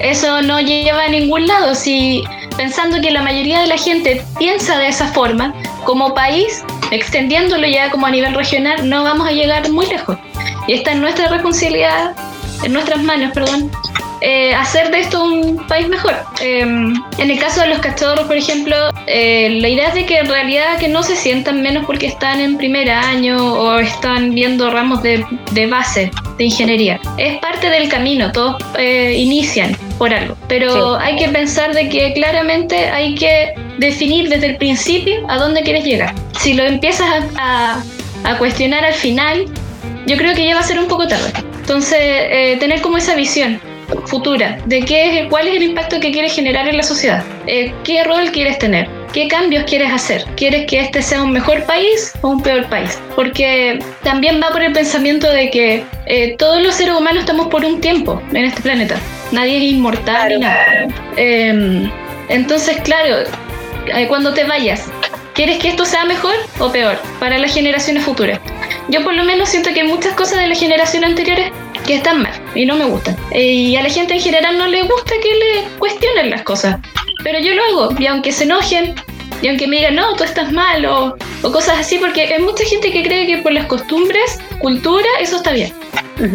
eso 0.00 0.42
no 0.42 0.60
lleva 0.60 1.04
a 1.04 1.08
ningún 1.08 1.46
lado. 1.46 1.74
Si 1.74 2.22
pensando 2.58 3.00
que 3.00 3.12
la 3.12 3.22
mayoría 3.22 3.60
de 3.60 3.68
la 3.68 3.78
gente 3.78 4.20
piensa 4.38 4.76
de 4.78 4.88
esa 4.88 5.06
forma, 5.06 5.54
como 5.84 6.12
país, 6.12 6.64
extendiéndolo 6.90 7.66
ya 7.66 7.88
como 7.88 8.06
a 8.06 8.10
nivel 8.10 8.34
regional, 8.34 8.86
no 8.88 9.04
vamos 9.04 9.26
a 9.28 9.32
llegar 9.32 9.70
muy 9.70 9.86
lejos. 9.86 10.18
Y 10.66 10.74
está 10.74 10.92
en 10.92 11.00
nuestra 11.00 11.28
responsabilidad, 11.28 12.14
en 12.64 12.72
nuestras 12.72 13.00
manos, 13.02 13.30
perdón, 13.32 13.70
eh, 14.20 14.52
hacer 14.52 14.90
de 14.90 14.98
esto 14.98 15.22
un 15.22 15.64
país 15.68 15.88
mejor. 15.88 16.14
Em, 16.40 16.94
en 17.18 17.30
el 17.30 17.38
caso 17.38 17.60
de 17.60 17.68
los 17.68 17.78
cachorros, 17.78 18.26
por 18.26 18.36
ejemplo, 18.36 18.74
eh, 19.06 19.58
la 19.60 19.68
idea 19.68 19.88
es 19.88 19.94
de 19.94 20.04
que 20.04 20.18
en 20.18 20.26
realidad 20.26 20.78
que 20.80 20.88
no 20.88 21.04
se 21.04 21.14
sientan 21.14 21.62
menos 21.62 21.86
porque 21.86 22.08
están 22.08 22.40
en 22.40 22.56
primer 22.56 22.90
año 22.90 23.36
o 23.36 23.78
están 23.78 24.34
viendo 24.34 24.70
ramos 24.70 25.00
de, 25.04 25.24
de 25.52 25.66
base 25.68 26.10
de 26.36 26.44
ingeniería. 26.44 26.98
Es 27.16 27.38
parte 27.38 27.70
del 27.70 27.88
camino, 27.88 28.32
todos 28.32 28.56
eh, 28.76 29.14
inician 29.16 29.76
por 29.98 30.14
algo, 30.14 30.36
pero 30.48 30.96
hay 30.96 31.16
que 31.16 31.28
pensar 31.28 31.74
de 31.74 31.88
que 31.88 32.12
claramente 32.12 32.76
hay 32.88 33.14
que 33.14 33.54
definir 33.78 34.28
desde 34.28 34.46
el 34.46 34.56
principio 34.56 35.28
a 35.28 35.38
dónde 35.38 35.62
quieres 35.62 35.84
llegar. 35.84 36.14
Si 36.38 36.54
lo 36.54 36.62
empiezas 36.62 37.08
a, 37.36 37.82
a, 38.24 38.38
cuestionar 38.38 38.84
al 38.84 38.94
final, 38.94 39.44
yo 40.06 40.16
creo 40.16 40.34
que 40.34 40.46
ya 40.46 40.54
va 40.54 40.60
a 40.60 40.64
ser 40.64 40.78
un 40.78 40.86
poco 40.86 41.06
tarde. 41.06 41.32
Entonces, 41.60 42.58
tener 42.60 42.80
como 42.80 42.96
esa 42.96 43.14
visión 43.14 43.60
futura 44.06 44.58
de 44.66 44.80
qué, 44.80 45.26
cuál 45.30 45.48
es 45.48 45.56
el 45.56 45.62
impacto 45.62 46.00
que 46.00 46.12
quieres 46.12 46.34
generar 46.34 46.68
en 46.68 46.76
la 46.76 46.82
sociedad, 46.82 47.24
eh, 47.46 47.72
qué 47.84 48.04
rol 48.04 48.30
quieres 48.32 48.58
tener, 48.58 48.88
qué 49.12 49.28
cambios 49.28 49.64
quieres 49.64 49.92
hacer, 49.92 50.24
quieres 50.36 50.66
que 50.66 50.80
este 50.80 51.02
sea 51.02 51.22
un 51.22 51.32
mejor 51.32 51.64
país 51.64 52.12
o 52.20 52.28
un 52.28 52.42
peor 52.42 52.68
país, 52.68 52.98
porque 53.14 53.78
también 54.02 54.40
va 54.42 54.50
por 54.50 54.62
el 54.62 54.72
pensamiento 54.72 55.30
de 55.30 55.50
que 55.50 55.84
eh, 56.06 56.36
todos 56.38 56.62
los 56.62 56.74
seres 56.74 56.94
humanos 56.94 57.20
estamos 57.20 57.48
por 57.48 57.64
un 57.64 57.80
tiempo 57.80 58.20
en 58.30 58.44
este 58.44 58.60
planeta, 58.60 58.96
nadie 59.32 59.58
es 59.58 59.62
inmortal 59.64 60.28
ni 60.30 60.38
nada. 60.38 60.88
Em, 61.16 61.90
entonces, 62.28 62.78
claro, 62.82 63.24
eh, 63.86 64.06
cuando 64.08 64.34
te 64.34 64.44
vayas, 64.44 64.86
¿quieres 65.34 65.58
que 65.58 65.68
esto 65.68 65.84
sea 65.84 66.04
mejor 66.04 66.34
o 66.58 66.70
peor 66.70 66.98
para 67.18 67.38
las 67.38 67.52
generaciones 67.52 68.04
futuras? 68.04 68.40
Yo 68.88 69.02
por 69.04 69.14
lo 69.14 69.24
menos 69.24 69.48
siento 69.48 69.72
que 69.74 69.84
muchas 69.84 70.14
cosas 70.14 70.38
de 70.40 70.46
la 70.46 70.54
generación 70.54 71.04
anteriores 71.04 71.52
que 71.86 71.94
están 71.96 72.22
mal 72.22 72.32
y 72.54 72.66
no 72.66 72.76
me 72.76 72.84
gustan. 72.84 73.16
Eh, 73.30 73.42
y 73.42 73.76
a 73.76 73.82
la 73.82 73.90
gente 73.90 74.14
en 74.14 74.20
general 74.20 74.58
no 74.58 74.66
le 74.66 74.82
gusta 74.82 75.14
que 75.22 75.34
le 75.34 75.78
cuestionen 75.78 76.30
las 76.30 76.42
cosas. 76.42 76.76
Pero 77.24 77.40
yo 77.40 77.54
lo 77.54 77.64
hago, 77.64 77.94
y 77.98 78.06
aunque 78.06 78.30
se 78.30 78.44
enojen, 78.44 78.94
y 79.42 79.48
aunque 79.48 79.66
me 79.66 79.76
digan, 79.76 79.94
no, 79.94 80.14
tú 80.16 80.24
estás 80.24 80.52
mal, 80.52 80.84
o, 80.86 81.16
cosas 81.42 81.78
así, 81.78 81.98
porque 81.98 82.22
hay 82.22 82.42
mucha 82.42 82.64
gente 82.64 82.90
que 82.90 83.02
cree 83.02 83.26
que 83.26 83.38
por 83.38 83.52
las 83.52 83.66
costumbres, 83.66 84.38
cultura, 84.58 85.06
eso 85.20 85.36
está 85.36 85.52
bien. 85.52 85.72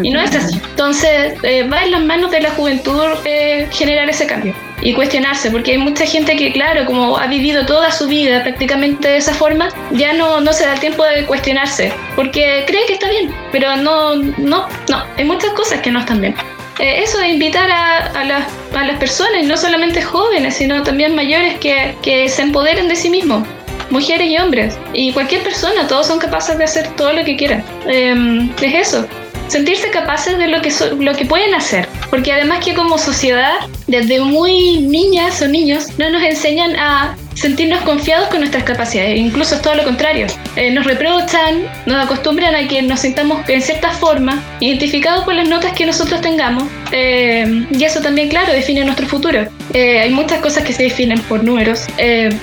Y 0.01 0.11
no 0.11 0.21
es 0.21 0.33
así. 0.33 0.61
Entonces, 0.69 1.33
eh, 1.43 1.67
va 1.67 1.83
en 1.83 1.91
las 1.91 2.01
manos 2.03 2.31
de 2.31 2.39
la 2.39 2.51
juventud 2.51 3.01
eh, 3.25 3.67
generar 3.69 4.09
ese 4.09 4.25
cambio 4.25 4.55
y 4.81 4.93
cuestionarse, 4.93 5.51
porque 5.51 5.71
hay 5.71 5.77
mucha 5.77 6.05
gente 6.05 6.35
que, 6.35 6.51
claro, 6.51 6.85
como 6.85 7.17
ha 7.17 7.27
vivido 7.27 7.65
toda 7.65 7.91
su 7.91 8.07
vida 8.07 8.43
prácticamente 8.43 9.07
de 9.09 9.17
esa 9.17 9.33
forma, 9.33 9.69
ya 9.91 10.13
no, 10.13 10.41
no 10.41 10.53
se 10.53 10.65
da 10.65 10.75
tiempo 10.75 11.03
de 11.03 11.25
cuestionarse, 11.25 11.93
porque 12.15 12.63
cree 12.67 12.85
que 12.85 12.93
está 12.93 13.09
bien, 13.09 13.33
pero 13.51 13.75
no, 13.77 14.15
no, 14.15 14.67
no, 14.89 15.03
hay 15.17 15.25
muchas 15.25 15.51
cosas 15.51 15.81
que 15.81 15.91
no 15.91 15.99
están 15.99 16.21
bien. 16.21 16.35
Eh, 16.79 17.03
eso 17.03 17.19
de 17.19 17.29
invitar 17.29 17.69
a, 17.69 17.97
a, 17.97 18.23
las, 18.23 18.47
a 18.75 18.83
las 18.83 18.97
personas, 18.97 19.45
no 19.45 19.57
solamente 19.57 20.01
jóvenes, 20.01 20.55
sino 20.55 20.83
también 20.83 21.15
mayores, 21.15 21.59
que, 21.59 21.95
que 22.01 22.27
se 22.29 22.41
empoderen 22.41 22.87
de 22.87 22.95
sí 22.95 23.09
mismos 23.09 23.43
mujeres 23.89 24.27
y 24.27 24.37
hombres, 24.37 24.77
y 24.93 25.11
cualquier 25.13 25.43
persona, 25.43 25.87
todos 25.87 26.07
son 26.07 26.17
capaces 26.17 26.57
de 26.57 26.63
hacer 26.63 26.87
todo 26.95 27.13
lo 27.13 27.23
que 27.23 27.35
quieran. 27.35 27.63
Eh, 27.85 28.49
es 28.61 28.87
eso, 28.87 29.05
sentirse 29.47 29.89
capaces 29.91 30.37
de 30.37 30.47
lo 30.47 30.61
que, 30.61 30.71
lo 30.99 31.13
que 31.13 31.25
pueden 31.25 31.53
hacer. 31.53 31.87
Porque 32.09 32.31
además 32.31 32.65
que 32.65 32.73
como 32.73 32.97
sociedad, 32.97 33.59
desde 33.87 34.19
muy 34.19 34.79
niñas 34.79 35.41
o 35.41 35.47
niños, 35.47 35.87
no 35.97 36.09
nos 36.09 36.23
enseñan 36.23 36.75
a 36.75 37.15
sentirnos 37.35 37.81
confiados 37.81 38.29
con 38.29 38.39
nuestras 38.39 38.63
capacidades, 38.63 39.17
incluso 39.17 39.55
es 39.55 39.61
todo 39.61 39.75
lo 39.75 39.83
contrario. 39.83 40.27
Eh, 40.55 40.71
nos 40.71 40.85
reprochan, 40.85 41.63
nos 41.85 42.03
acostumbran 42.05 42.55
a 42.55 42.67
que 42.67 42.81
nos 42.81 42.99
sintamos 42.99 43.47
en 43.49 43.61
cierta 43.61 43.91
forma 43.91 44.41
identificados 44.59 45.23
con 45.25 45.35
las 45.35 45.47
notas 45.47 45.73
que 45.73 45.85
nosotros 45.85 46.21
tengamos 46.21 46.63
eh, 46.91 47.65
y 47.71 47.83
eso 47.83 48.01
también, 48.01 48.29
claro, 48.29 48.53
define 48.53 48.83
nuestro 48.85 49.07
futuro. 49.07 49.47
Eh, 49.73 49.99
hay 49.99 50.11
muchas 50.11 50.39
cosas 50.39 50.63
que 50.63 50.73
se 50.73 50.83
definen 50.83 51.19
por 51.21 51.43
números, 51.43 51.87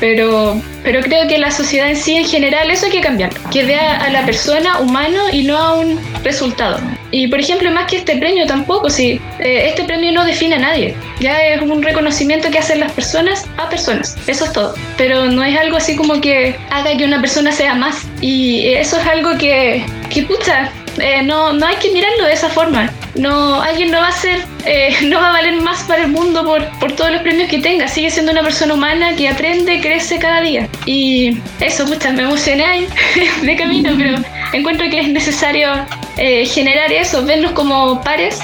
pero, 0.01 0.61
pero 0.83 1.01
creo 1.01 1.29
que 1.29 1.39
la 1.39 1.51
sociedad 1.51 1.89
en 1.89 1.97
sí, 1.97 2.17
en 2.17 2.27
general, 2.27 2.71
eso 2.71 2.87
hay 2.87 2.93
que 2.93 3.01
cambiar, 3.01 3.31
que 3.51 3.65
vea 3.65 3.99
a 3.99 4.11
la 4.11 4.27
persona 4.27 4.81
humano 4.81 5.19
y 5.33 5.45
no 5.45 5.57
a 5.57 5.75
un 5.75 6.01
resultado. 6.25 6.79
Y 7.13 7.29
por 7.29 7.41
ejemplo, 7.41 7.71
más 7.71 7.89
que 7.91 7.97
este 7.99 8.17
premio 8.17 8.47
tampoco, 8.47 8.91
si 8.91 9.21
este 9.39 9.85
premio 9.85 10.13
no 10.13 10.25
define 10.25 10.57
a 10.57 10.59
nadie, 10.59 10.95
ya 11.21 11.41
es 11.45 11.63
un 11.63 11.83
reconocimiento 11.83 12.51
que 12.51 12.59
hacen 12.59 12.81
las 12.81 12.93
personas 12.93 13.47
a 13.59 13.69
personas, 13.69 14.17
eso 14.27 14.45
es 14.45 14.53
todo 14.53 14.75
pero 15.01 15.31
no 15.31 15.43
es 15.43 15.59
algo 15.59 15.79
así 15.79 15.97
como 15.97 16.21
que 16.21 16.55
haga 16.69 16.95
que 16.95 17.07
una 17.07 17.23
persona 17.23 17.53
sea 17.53 17.75
más. 17.75 18.07
Y 18.21 18.67
eso 18.75 18.99
es 18.99 19.07
algo 19.07 19.39
que, 19.39 19.83
que 20.13 20.25
pucha, 20.25 20.71
eh, 20.99 21.23
no, 21.23 21.55
no 21.55 21.67
hay 21.67 21.77
que 21.77 21.91
mirarlo 21.91 22.27
de 22.27 22.35
esa 22.35 22.51
forma. 22.51 22.93
No, 23.15 23.61
alguien 23.61 23.91
no 23.91 23.99
va 23.99 24.09
a 24.09 24.13
ser, 24.13 24.41
eh, 24.65 24.95
no 25.05 25.21
va 25.21 25.31
a 25.31 25.33
valer 25.33 25.61
más 25.61 25.83
para 25.85 26.03
el 26.03 26.09
mundo 26.09 26.45
por, 26.45 26.67
por 26.79 26.93
todos 26.93 27.13
los 27.13 27.23
premios 27.23 27.49
que 27.49 27.59
tenga. 27.59 27.89
Sigue 27.89 28.11
siendo 28.11 28.33
una 28.33 28.43
persona 28.43 28.75
humana 28.75 29.17
que 29.17 29.29
aprende, 29.29 29.81
crece 29.81 30.19
cada 30.19 30.41
día. 30.41 30.69
Y 30.87 31.39
eso, 31.61 31.87
pucha, 31.87 32.13
me 32.13 32.23
emocioné 32.23 32.87
de 33.43 33.57
camino, 33.57 33.93
pero 33.97 34.17
encuentro 34.53 34.89
que 34.91 35.01
es 35.01 35.09
necesario 35.09 35.69
eh, 36.17 36.47
generar 36.47 36.93
eso, 36.93 37.25
vernos 37.25 37.53
como 37.53 38.03
pares, 38.03 38.41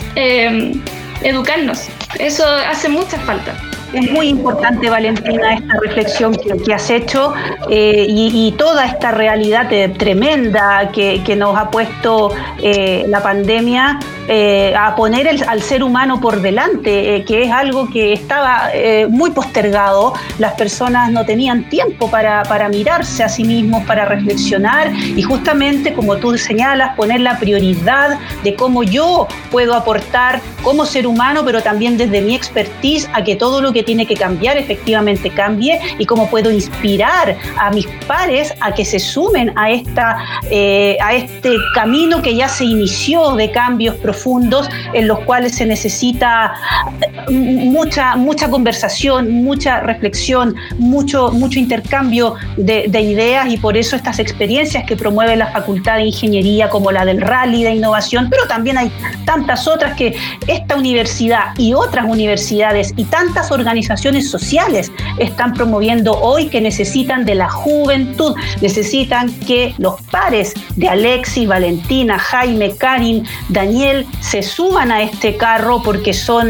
educarnos. 1.23 1.88
Eso 2.18 2.46
hace 2.46 2.88
mucha 2.88 3.18
falta. 3.20 3.54
Es 3.97 4.11
muy 4.12 4.29
importante, 4.29 4.91
Valentina, 4.91 5.55
esta 5.55 5.73
reflexión 5.81 6.37
que, 6.37 6.75
has 6.75 6.91
hecho 6.91 7.33
eh, 7.71 8.05
y, 8.07 8.53
toda 8.59 8.85
esta 8.85 9.11
realidad 9.11 9.71
tremenda 9.97 10.91
que, 10.93 11.35
nos 11.35 11.57
ha 11.57 11.71
puesto 11.71 12.31
eh, 12.62 13.05
la 13.09 13.23
pandemia 13.23 13.99
eh, 14.29 14.75
a 14.79 14.95
poner 14.97 15.29
al 15.49 15.62
ser 15.62 15.83
humano 15.83 16.21
por 16.21 16.43
delante, 16.43 17.17
eh, 17.17 17.25
que 17.25 17.45
es 17.45 17.53
algo 17.53 17.88
que 17.88 18.12
estaba 18.12 18.71
muy 19.09 19.31
postergado. 19.31 20.12
Las 20.38 20.53
personas 20.55 21.11
no 21.11 21.25
tenían 21.25 21.67
tiempo 21.71 22.11
para, 22.11 22.43
para 22.43 22.69
mirarse 22.69 23.25
a 23.25 23.31
sí 23.31 23.45
mismos, 23.45 23.83
para 23.85 24.05
reflexionar 24.05 24.93
y 24.95 25.23
justamente, 25.23 25.95
como 25.95 26.17
tú 26.17 26.37
señalas, 26.37 26.95
poner 26.97 27.21
la 27.21 27.38
prioridad 27.38 28.19
de 28.45 28.55
cómo 28.55 28.83
yo 28.83 29.26
puedo 29.50 29.75
aportar 29.75 30.43
como 30.62 30.85
ser 30.85 31.07
humano, 31.07 31.43
pero 31.47 31.62
también 31.62 31.97
desde 31.97 32.21
mi 32.21 32.35
expertise 32.35 33.09
a 33.15 33.25
que 33.25 33.37
todo 33.37 33.62
lo 33.62 33.73
que 33.73 33.86
tiene 33.87 34.05
que 34.05 34.14
cambiar 34.14 34.59
efectivamente 34.59 35.31
cambie 35.31 35.81
y 35.99 36.05
cómo 36.05 36.28
puedo 36.28 36.50
inspirar 36.50 37.37
a 37.59 37.71
mis 37.71 37.87
pares 38.07 38.52
a 38.61 38.75
que 38.75 38.85
se 38.85 38.99
sumen 38.99 39.52
a, 39.57 39.71
esta, 39.71 40.19
eh, 40.50 40.99
a 41.02 41.14
este 41.14 41.57
camino 41.75 42.21
que 42.21 42.35
ya 42.35 42.49
se 42.49 42.64
inició 42.64 43.37
de 43.37 43.50
cambios 43.50 43.95
profundos 43.97 44.69
en 44.93 45.09
los 45.09 45.21
cuales 45.21 45.55
se 45.55 45.64
necesita 45.64 46.55
eh, 47.00 47.31
mucha, 47.31 48.16
mucha 48.16 48.50
conversación, 48.50 49.31
mucha 49.31 49.81
reflexión, 49.81 50.55
mucho, 50.78 51.31
mucho 51.33 51.59
intercambio 51.59 52.35
de, 52.57 52.87
de 52.88 53.00
ideas 53.00 53.49
y 53.49 53.57
por 53.57 53.76
eso 53.76 53.97
estas 53.97 54.19
experiencias 54.19 54.85
que 54.85 54.97
promueve 54.97 55.37
la 55.37 55.47
Facultad 55.47 55.97
de 55.97 56.07
Ingeniería 56.07 56.69
como 56.69 56.90
la 56.90 57.05
del 57.05 57.21
Rally 57.21 57.62
de 57.62 57.75
Innovación, 57.75 58.28
pero 58.31 58.47
también 58.49 58.76
hay 58.78 58.90
tantas 59.25 59.69
otras 59.69 59.97
que 59.97 60.16
esta 60.47 60.76
universidad 60.76 61.55
y 61.57 61.73
otras 61.73 62.07
universidades 62.07 62.93
y 62.97 63.05
tantas 63.05 63.50
organizaciones 63.52 63.75
sociales 63.83 64.90
están 65.18 65.52
promoviendo 65.54 66.12
hoy 66.12 66.49
que 66.49 66.61
necesitan 66.61 67.25
de 67.25 67.35
la 67.35 67.49
juventud, 67.49 68.35
necesitan 68.61 69.33
que 69.40 69.75
los 69.78 70.00
pares 70.02 70.54
de 70.76 70.88
Alexis, 70.88 71.49
Valentina, 71.49 72.18
Jaime, 72.18 72.76
Karin, 72.76 73.25
Daniel 73.49 74.06
se 74.21 74.42
suban 74.42 74.90
a 74.90 75.02
este 75.02 75.37
carro 75.37 75.83
porque 75.83 76.12
son, 76.12 76.49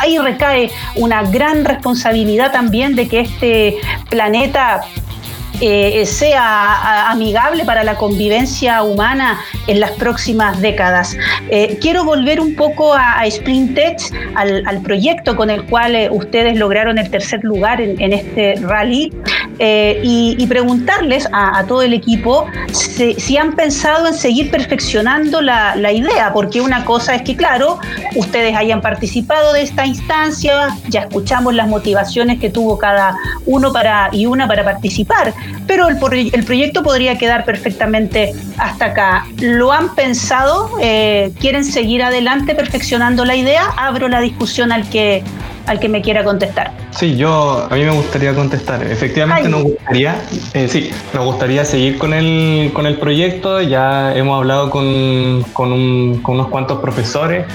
ahí 0.00 0.18
recae 0.18 0.70
una 0.96 1.22
gran 1.22 1.64
responsabilidad 1.64 2.52
también 2.52 2.94
de 2.94 3.08
que 3.08 3.20
este 3.20 3.76
planeta 4.08 4.82
eh, 5.60 6.06
sea 6.06 7.10
amigable 7.10 7.64
para 7.64 7.84
la 7.84 7.96
convivencia 7.96 8.82
humana 8.82 9.40
en 9.66 9.80
las 9.80 9.90
próximas 9.92 10.60
décadas. 10.60 11.16
Eh, 11.50 11.78
quiero 11.80 12.04
volver 12.04 12.40
un 12.40 12.54
poco 12.54 12.94
a, 12.94 13.20
a 13.20 13.24
al, 14.36 14.82
proyecto 14.82 15.36
con 15.36 15.50
el 15.50 15.64
cual 15.64 15.94
eh, 15.94 16.08
ustedes 16.10 16.56
lograron 16.56 16.98
el 16.98 17.10
tercer 17.10 17.44
lugar 17.44 17.80
en, 17.80 18.12
este 18.12 18.54
rally, 18.60 19.12
y, 20.02 20.46
preguntarles 20.46 21.28
a, 21.32 21.64
todo 21.66 21.82
el 21.82 21.92
equipo 21.92 22.46
si, 22.72 23.36
han 23.36 23.52
pensado 23.54 24.08
en 24.08 24.14
seguir 24.14 24.50
perfeccionando 24.50 25.40
la, 25.40 25.76
la 25.76 25.92
idea, 25.92 26.32
porque 26.32 26.60
una 26.60 26.84
cosa 26.84 27.14
es 27.14 27.22
que, 27.22 27.36
claro, 27.36 27.78
ustedes 28.16 28.56
hayan 28.56 28.80
participado 28.80 29.52
de 29.52 29.62
esta 29.62 29.86
instancia, 29.86 30.68
ya 30.88 31.00
escuchamos 31.00 31.54
las 31.54 31.68
motivaciones 31.68 32.40
que 32.40 32.50
tuvo 32.50 32.78
cada 32.78 33.14
uno 33.46 33.72
para, 33.72 34.08
y 34.12 34.26
una 34.26 34.48
para 34.48 34.64
participar, 34.64 35.32
pero 35.66 35.88
el, 35.88 35.98
el 36.32 36.44
proyecto 36.44 36.82
podría 36.82 37.16
quedar 37.18 37.44
perfectamente 37.44 38.32
hasta 38.58 38.86
acá. 38.86 39.26
¿Lo 39.38 39.72
han 39.72 39.94
pensado? 39.94 40.70
Eh, 40.80 41.32
¿Quieren 41.40 41.64
seguir 41.64 42.02
adelante 42.02 42.54
perfeccionando 42.54 43.24
la 43.24 43.36
idea? 43.36 43.66
Abro 43.76 44.08
la 44.08 44.20
discusión 44.20 44.72
al 44.72 44.88
que, 44.88 45.22
al 45.66 45.80
que 45.80 45.88
me 45.88 46.02
quiera 46.02 46.24
contestar. 46.24 46.72
Sí, 46.90 47.16
yo 47.16 47.66
a 47.70 47.74
mí 47.74 47.84
me 47.84 47.92
gustaría 47.92 48.34
contestar. 48.34 48.82
Efectivamente 48.82 49.48
nos 49.48 49.62
gustaría, 49.62 50.20
eh, 50.54 50.68
sí, 50.68 50.90
nos 51.14 51.24
gustaría 51.24 51.64
seguir 51.64 51.98
con 51.98 52.12
el, 52.12 52.72
con 52.72 52.86
el 52.86 52.98
proyecto. 52.98 53.60
Ya 53.60 54.14
hemos 54.14 54.38
hablado 54.38 54.70
con, 54.70 55.44
con, 55.52 55.72
unos 55.72 56.48
cuantos 56.48 56.80
profesores, 56.80 57.46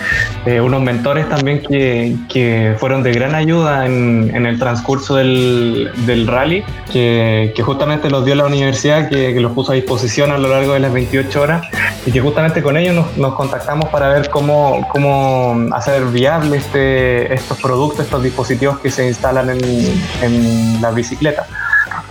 eh, 0.45 0.62
unos 0.62 0.81
mentores 0.81 1.27
también 1.29 1.62
que, 1.62 2.15
que, 2.29 2.75
fueron 2.79 3.03
de 3.03 3.12
gran 3.12 3.35
ayuda 3.35 3.85
en, 3.85 4.31
en 4.33 4.45
el 4.45 4.57
transcurso 4.59 5.15
del, 5.15 5.91
del 6.05 6.27
rally, 6.27 6.63
que, 6.91 7.53
que, 7.55 7.63
justamente 7.63 8.09
los 8.09 8.25
dio 8.25 8.35
la 8.35 8.45
universidad, 8.45 9.09
que, 9.09 9.33
que, 9.33 9.39
los 9.39 9.51
puso 9.51 9.71
a 9.71 9.75
disposición 9.75 10.31
a 10.31 10.38
lo 10.38 10.50
largo 10.50 10.74
de 10.74 10.79
las 10.79 10.93
28 10.93 11.41
horas 11.41 11.67
y 12.05 12.12
que 12.12 12.21
justamente 12.21 12.62
con 12.62 12.77
ellos 12.77 12.95
nos, 12.95 13.17
nos 13.17 13.35
contactamos 13.35 13.89
para 13.89 14.09
ver 14.09 14.29
cómo, 14.29 14.88
cómo 14.91 15.67
hacer 15.74 16.05
viable 16.05 16.57
este, 16.57 17.33
estos 17.33 17.59
productos, 17.59 17.94
estos 17.99 18.23
dispositivos 18.23 18.79
que 18.79 18.89
se 18.91 19.07
instalan 19.07 19.25
instalan 19.25 19.49
en, 20.21 20.81
la 20.81 20.91
bicicleta. 20.91 21.45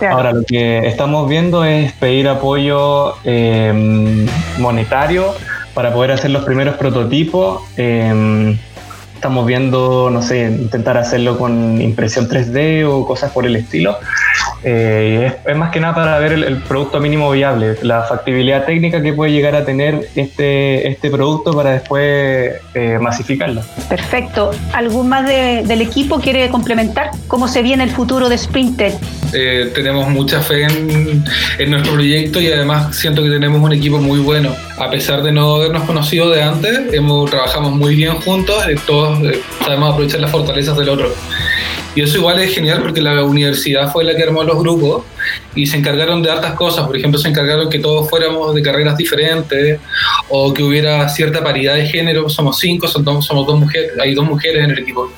Ahora, 0.09 0.33
lo 0.33 0.43
que 0.43 0.87
estamos 0.87 1.29
viendo 1.29 1.63
es 1.63 1.93
pedir 1.93 2.27
apoyo 2.27 3.15
em, 3.23 4.25
monetario 4.57 5.33
para 5.73 5.93
poder 5.93 6.11
hacer 6.11 6.31
los 6.31 6.43
primeros 6.43 6.75
prototipos. 6.75 7.61
Em, 7.77 8.57
estamos 9.13 9.45
viendo, 9.45 10.09
no 10.09 10.21
sé, 10.21 10.43
intentar 10.43 10.97
hacerlo 10.97 11.37
con 11.37 11.81
impresión 11.81 12.27
3D 12.27 12.85
o 12.85 13.05
cosas 13.05 13.31
por 13.31 13.45
el 13.45 13.55
estilo. 13.55 13.97
Eh, 14.63 15.31
es, 15.45 15.55
más 15.55 15.71
que 15.71 15.79
nada 15.79 15.93
para 15.93 16.19
ver 16.19 16.33
el, 16.33 16.57
producto 16.57 16.99
mínimo 16.99 17.29
viable, 17.31 17.77
la 17.83 18.03
factibilidad 18.03 18.65
técnica 18.65 19.01
que 19.01 19.13
puede 19.13 19.31
llegar 19.31 19.55
a 19.55 19.63
tener 19.63 20.09
este, 20.15 20.87
este 20.87 21.11
producto 21.11 21.53
para 21.53 21.71
después 21.71 22.53
eh, 22.73 22.97
masificarlo. 22.99 23.61
Perfecto. 23.87 24.51
¿Algún 24.73 25.09
más 25.09 25.27
del 25.27 25.81
equipo 25.81 26.19
quiere 26.19 26.49
complementar 26.49 27.11
cómo 27.27 27.47
se 27.47 27.61
viene 27.61 27.83
el 27.83 27.91
futuro 27.91 28.27
de 28.29 28.37
Sprinter? 28.37 28.93
Eh, 29.33 29.71
tenemos 29.73 30.07
mucha 30.09 30.41
fe 30.41 30.63
en, 30.63 31.23
en, 31.59 31.69
nuestro 31.69 31.93
proyecto 31.93 32.39
y 32.39 32.51
además 32.51 32.95
siento 32.95 33.21
que 33.23 33.29
tenemos 33.29 33.61
un 33.61 33.73
equipo 33.73 33.99
muy 33.99 34.19
bueno. 34.19 34.55
A 34.77 34.89
pesar 34.89 35.21
de 35.23 35.31
no 35.31 35.55
habernos 35.55 35.83
conocido 35.83 36.29
de 36.29 36.41
antes, 36.41 36.93
hemos, 36.93 37.29
trabajamos 37.29 37.73
muy 37.73 37.95
bien 37.95 38.15
juntos, 38.21 38.55
todos 38.87 39.19
sabemos 39.63 39.93
aprovechar 39.93 40.21
las 40.21 40.31
fortalezas 40.31 40.77
del 40.77 40.89
otro. 40.89 41.13
Y 41.95 42.01
eso 42.01 42.17
igual 42.17 42.39
es 42.39 42.53
genial 42.53 42.81
porque 42.81 43.01
la 43.01 43.23
universidad 43.23 43.89
fue 43.91 44.03
la 44.03 44.15
que 44.15 44.24
armó 44.25 44.43
los 44.43 44.59
grupos 44.59 45.03
y 45.55 45.65
se 45.65 45.77
encargaron 45.77 46.21
de 46.21 46.31
hartas 46.31 46.53
cosas. 46.53 46.85
Por 46.85 46.97
ejemplo, 46.97 47.19
se 47.19 47.29
encargaron 47.29 47.69
que 47.69 47.79
todos 47.79 48.09
fuéramos 48.09 48.53
de 48.53 48.61
carreras 48.61 48.97
diferentes 48.97 49.79
o 50.29 50.53
que 50.53 50.63
hubiera 50.63 51.07
cierta 51.09 51.43
paridad 51.43 51.75
de 51.75 51.85
género. 51.85 52.29
Somos 52.29 52.59
cinco, 52.59 52.87
somos 52.87 53.47
dos 53.47 53.59
mujeres, 53.59 53.91
hay 53.99 54.13
dos 54.13 54.25
mujeres 54.25 54.63
en 54.63 54.71
el 54.71 54.79
equipo. 54.79 55.11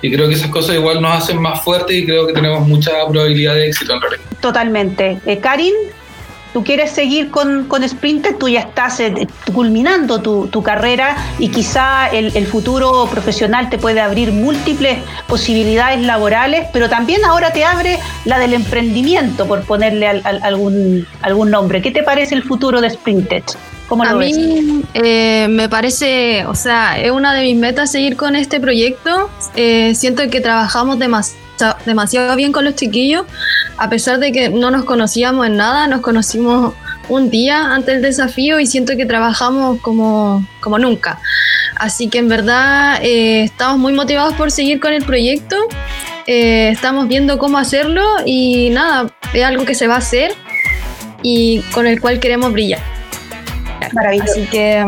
Y 0.00 0.10
creo 0.12 0.28
que 0.28 0.34
esas 0.34 0.50
cosas 0.50 0.74
igual 0.74 1.00
nos 1.00 1.16
hacen 1.16 1.40
más 1.40 1.62
fuertes 1.62 1.96
y 1.96 2.04
creo 2.04 2.26
que 2.26 2.32
tenemos 2.32 2.66
mucha 2.66 2.90
probabilidad 3.08 3.54
de 3.54 3.68
éxito 3.68 3.94
en 3.94 4.00
realidad. 4.00 4.22
Totalmente. 4.40 5.18
Eh, 5.24 5.38
Karin, 5.38 5.74
tú 6.52 6.64
quieres 6.64 6.90
seguir 6.90 7.30
con, 7.30 7.66
con 7.66 7.86
Sprinter, 7.88 8.36
tú 8.38 8.48
ya 8.48 8.60
estás 8.60 9.00
eh, 9.00 9.26
culminando 9.52 10.20
tu, 10.20 10.62
carrera 10.62 11.16
y 11.38 11.48
quizá 11.48 12.08
el, 12.08 12.46
futuro 12.46 13.08
profesional 13.10 13.68
te 13.68 13.78
puede 13.78 14.00
abrir 14.00 14.32
múltiples 14.32 14.98
posibilidades 15.26 16.00
laborales, 16.02 16.68
pero 16.72 16.88
también 16.88 17.24
ahora 17.24 17.52
te 17.52 17.64
abre 17.64 17.98
la 18.24 18.38
del 18.38 18.54
emprendimiento, 18.54 19.46
por 19.46 19.62
ponerle 19.64 20.06
algún, 20.06 21.06
algún 21.22 21.50
nombre. 21.50 21.82
¿Qué 21.82 21.90
te 21.90 22.02
parece 22.02 22.34
el 22.34 22.42
futuro 22.42 22.80
de 22.80 22.90
Sprinter? 22.90 23.42
¿Cómo 23.88 24.04
lo 24.04 24.10
a 24.10 24.14
mí 24.14 24.82
eh, 24.94 25.48
me 25.50 25.68
parece, 25.68 26.46
o 26.46 26.54
sea, 26.54 26.98
es 26.98 27.10
una 27.10 27.34
de 27.34 27.42
mis 27.42 27.56
metas 27.56 27.90
seguir 27.90 28.16
con 28.16 28.36
este 28.36 28.60
proyecto. 28.60 29.28
Eh, 29.56 29.94
siento 29.94 30.22
que 30.30 30.40
trabajamos 30.40 30.98
demasiado 30.98 31.42
demasiado 31.86 32.34
bien 32.36 32.52
con 32.52 32.64
los 32.64 32.74
chiquillos, 32.74 33.26
a 33.76 33.88
pesar 33.88 34.18
de 34.18 34.32
que 34.32 34.48
no 34.48 34.70
nos 34.70 34.84
conocíamos 34.84 35.46
en 35.46 35.56
nada, 35.56 35.86
nos 35.86 36.00
conocimos 36.00 36.74
un 37.08 37.30
día 37.30 37.74
antes 37.74 37.94
del 37.94 38.02
desafío 38.02 38.60
y 38.60 38.66
siento 38.66 38.96
que 38.96 39.06
trabajamos 39.06 39.80
como, 39.80 40.46
como 40.60 40.78
nunca. 40.78 41.18
Así 41.76 42.08
que 42.08 42.18
en 42.18 42.28
verdad 42.28 43.00
eh, 43.02 43.42
estamos 43.44 43.78
muy 43.78 43.92
motivados 43.92 44.34
por 44.34 44.50
seguir 44.50 44.80
con 44.80 44.92
el 44.92 45.04
proyecto, 45.04 45.56
eh, 46.26 46.68
estamos 46.70 47.08
viendo 47.08 47.38
cómo 47.38 47.58
hacerlo 47.58 48.04
y 48.24 48.70
nada, 48.70 49.12
es 49.32 49.44
algo 49.44 49.64
que 49.64 49.74
se 49.74 49.86
va 49.86 49.96
a 49.96 49.98
hacer 49.98 50.34
y 51.22 51.60
con 51.72 51.86
el 51.86 52.00
cual 52.00 52.20
queremos 52.20 52.52
brillar. 52.52 52.80
Maravilloso. 53.92 54.32
Así 54.32 54.46
que 54.46 54.84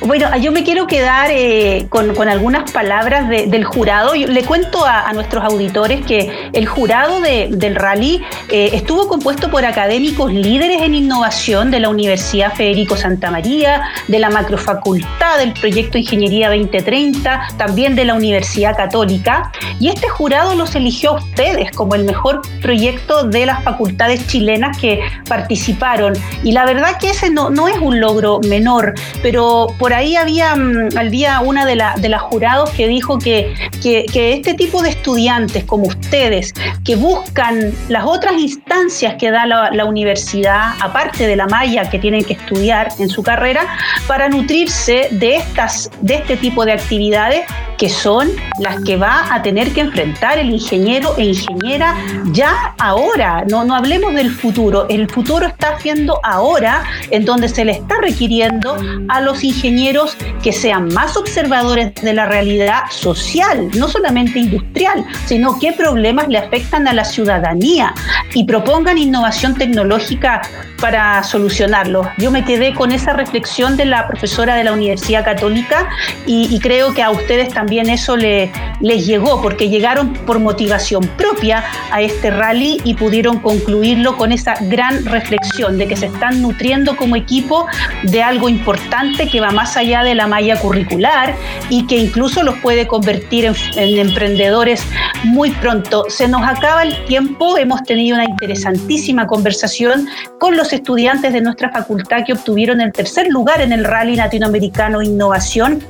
bueno, 0.00 0.36
yo 0.36 0.52
me 0.52 0.64
quiero 0.64 0.86
quedar 0.86 1.30
eh, 1.30 1.86
con, 1.88 2.28
algunas 2.28 2.70
palabras 2.70 3.28
del 3.28 3.64
jurado. 3.64 4.14
le 4.14 4.44
cuento 4.44 4.84
a, 4.84 5.12
nuestros 5.12 5.44
auditores 5.44 6.04
que 6.06 6.50
el 6.52 6.66
jurado 6.66 7.20
del 7.20 7.74
rally 7.74 8.22
eh, 8.48 8.70
estuvo 8.72 9.08
compuesto 9.08 9.50
por 9.50 9.64
académicos 9.64 10.32
líderes 10.32 10.82
en 10.82 10.94
innovación 10.94 11.70
de 11.70 11.80
la 11.80 11.88
Universidad 11.88 12.54
Federico 12.54 12.96
Santa 12.96 13.30
María, 13.30 13.82
de 14.08 14.18
la 14.18 14.30
Macrofacultad 14.30 15.38
del 15.38 15.52
Proyecto 15.52 15.98
Ingeniería 15.98 16.48
2030, 16.48 17.48
también 17.58 17.94
de 17.94 18.04
la 18.04 18.14
Universidad 18.14 18.76
Católica. 18.76 19.52
Y 19.78 19.88
este 19.88 20.08
jurado 20.08 20.54
los 20.54 20.74
eligió 20.74 21.10
a 21.10 21.14
ustedes 21.16 21.70
como 21.72 21.94
el 21.94 22.04
mejor 22.04 22.42
proyecto 22.60 23.24
de 23.24 23.46
las 23.46 23.62
facultades 23.62 24.26
chilenas 24.26 24.78
que 24.78 25.00
participaron. 25.28 26.14
Y 26.42 26.52
la 26.52 26.64
verdad 26.64 26.98
que 26.98 27.10
ese 27.10 27.30
no, 27.30 27.50
no 27.50 27.68
es 27.68 27.78
un 27.78 28.00
logro 28.00 28.40
menor, 28.48 28.94
pero 29.22 29.41
por 29.78 29.92
ahí 29.92 30.16
había, 30.16 30.54
mm, 30.54 30.96
había 30.96 31.40
una 31.40 31.64
de, 31.64 31.76
las 31.76 32.22
jurados 32.22 32.70
que 32.70 32.86
dijo 32.88 33.18
que, 33.18 33.54
que, 33.82 34.06
este 34.32 34.54
tipo 34.54 34.82
de 34.82 34.90
estudiantes 34.90 35.64
como 35.64 35.84
ustedes, 35.86 36.52
que 36.84 36.96
buscan 36.96 37.72
las 37.88 38.04
otras 38.04 38.34
instancias 38.34 39.14
que 39.18 39.30
da 39.30 39.46
la, 39.46 39.70
la 39.70 39.84
universidad, 39.84 40.74
aparte 40.80 41.26
de 41.26 41.36
la 41.36 41.46
malla 41.46 41.88
que 41.90 41.98
tienen 41.98 42.24
que 42.24 42.34
estudiar 42.34 42.88
en 42.98 43.08
su 43.08 43.22
carrera, 43.22 43.66
para 44.06 44.28
nutrirse 44.28 45.08
de, 45.12 45.36
estas, 45.36 45.90
de 46.00 46.14
este 46.16 46.36
tipo 46.36 46.64
de 46.64 46.72
actividades 46.72 47.42
que 47.78 47.88
son 47.88 48.28
las 48.60 48.80
que 48.84 48.96
va 48.96 49.34
a 49.34 49.42
tener 49.42 49.72
que 49.72 49.80
enfrentar 49.80 50.38
el 50.38 50.50
ingeniero 50.50 51.16
e 51.18 51.24
ingeniera 51.24 51.96
ya 52.26 52.74
ahora. 52.78 53.44
No, 53.48 53.64
no 53.64 53.74
hablemos 53.74 54.14
del 54.14 54.30
futuro. 54.30 54.86
El 54.88 55.10
futuro 55.10 55.46
está 55.46 55.70
haciendo 55.70 56.20
ahora, 56.22 56.84
en 57.10 57.24
donde 57.24 57.48
se 57.48 57.64
le 57.64 57.72
está 57.72 57.96
requiriendo 58.00 58.76
a 59.08 59.20
los 59.20 59.31
ingenieros 59.42 60.16
que 60.42 60.52
sean 60.52 60.88
más 60.92 61.16
observadores 61.16 61.94
de 61.94 62.12
la 62.12 62.26
realidad 62.26 62.82
social, 62.90 63.68
no 63.76 63.88
solamente 63.88 64.38
industrial, 64.38 65.04
sino 65.26 65.58
qué 65.58 65.72
problemas 65.72 66.28
le 66.28 66.38
afectan 66.38 66.86
a 66.88 66.92
la 66.92 67.04
ciudadanía 67.04 67.94
y 68.34 68.44
propongan 68.44 68.98
innovación 68.98 69.54
tecnológica 69.54 70.42
para 70.80 71.22
solucionarlo. 71.22 72.10
Yo 72.18 72.32
me 72.32 72.44
quedé 72.44 72.74
con 72.74 72.90
esa 72.90 73.12
reflexión 73.12 73.76
de 73.76 73.84
la 73.84 74.08
profesora 74.08 74.56
de 74.56 74.64
la 74.64 74.72
Universidad 74.72 75.24
Católica 75.24 75.88
y, 76.26 76.58
creo 76.58 76.92
que 76.92 77.02
a 77.02 77.10
ustedes 77.10 77.50
también 77.50 77.88
eso 77.88 78.16
le, 78.16 78.50
les 78.80 79.06
llegó, 79.06 79.40
porque 79.40 79.68
llegaron 79.68 80.12
por 80.12 80.40
motivación 80.40 81.06
propia 81.16 81.64
a 81.92 82.00
este 82.00 82.30
rally 82.30 82.80
y 82.84 82.94
pudieron 82.94 83.38
concluirlo 83.38 84.16
con 84.16 84.32
esa 84.32 84.54
gran 84.62 85.04
reflexión 85.04 85.78
de 85.78 85.86
que 85.86 85.96
se 85.96 86.06
están 86.06 86.42
nutriendo 86.42 86.96
como 86.96 87.14
equipo 87.14 87.66
de 88.02 88.22
algo 88.22 88.48
importante 88.48 89.21
que 89.28 89.40
va 89.40 89.50
más 89.50 89.76
allá 89.76 90.02
de 90.02 90.14
la 90.14 90.26
malla 90.26 90.58
curricular 90.58 91.34
y 91.68 91.86
que 91.86 91.96
incluso 91.96 92.42
los 92.42 92.56
puede 92.58 92.86
convertir 92.86 93.44
en, 93.44 93.54
en 93.76 93.98
emprendedores 93.98 94.84
muy 95.24 95.50
pronto. 95.50 96.04
Se 96.08 96.28
nos 96.28 96.42
acaba 96.42 96.82
el 96.82 97.04
tiempo, 97.04 97.56
hemos 97.58 97.82
tenido 97.84 98.16
una 98.16 98.24
interesantísima 98.24 99.26
conversación 99.26 100.08
con 100.38 100.56
los 100.56 100.72
estudiantes 100.72 101.32
de 101.32 101.40
nuestra 101.40 101.70
facultad 101.70 102.24
que 102.26 102.32
obtuvieron 102.32 102.80
el 102.80 102.92
tercer 102.92 103.28
lugar 103.28 103.60
en 103.60 103.72
el 103.72 103.84
Rally 103.84 104.16
Latinoamericano 104.16 105.02
Innovación. 105.02 105.84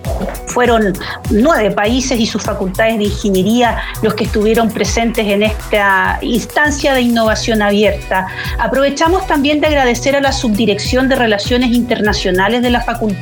Fueron 0.47 0.93
nueve 1.31 1.71
países 1.71 2.21
y 2.21 2.27
sus 2.27 2.43
facultades 2.43 2.99
de 2.99 3.05
ingeniería 3.05 3.79
los 4.03 4.15
que 4.15 4.25
estuvieron 4.25 4.71
presentes 4.71 5.27
en 5.27 5.43
esta 5.43 6.19
instancia 6.21 6.95
de 6.95 7.01
innovación 7.01 7.63
abierta. 7.63 8.27
Aprovechamos 8.59 9.27
también 9.27 9.61
de 9.61 9.69
agradecer 9.69 10.15
a 10.17 10.21
la 10.21 10.33
Subdirección 10.33 11.09
de 11.09 11.17
Relaciones 11.17 11.71
Internacionales 11.71 12.61
de 12.63 12.71
la 12.71 12.81
facultad, 12.83 13.22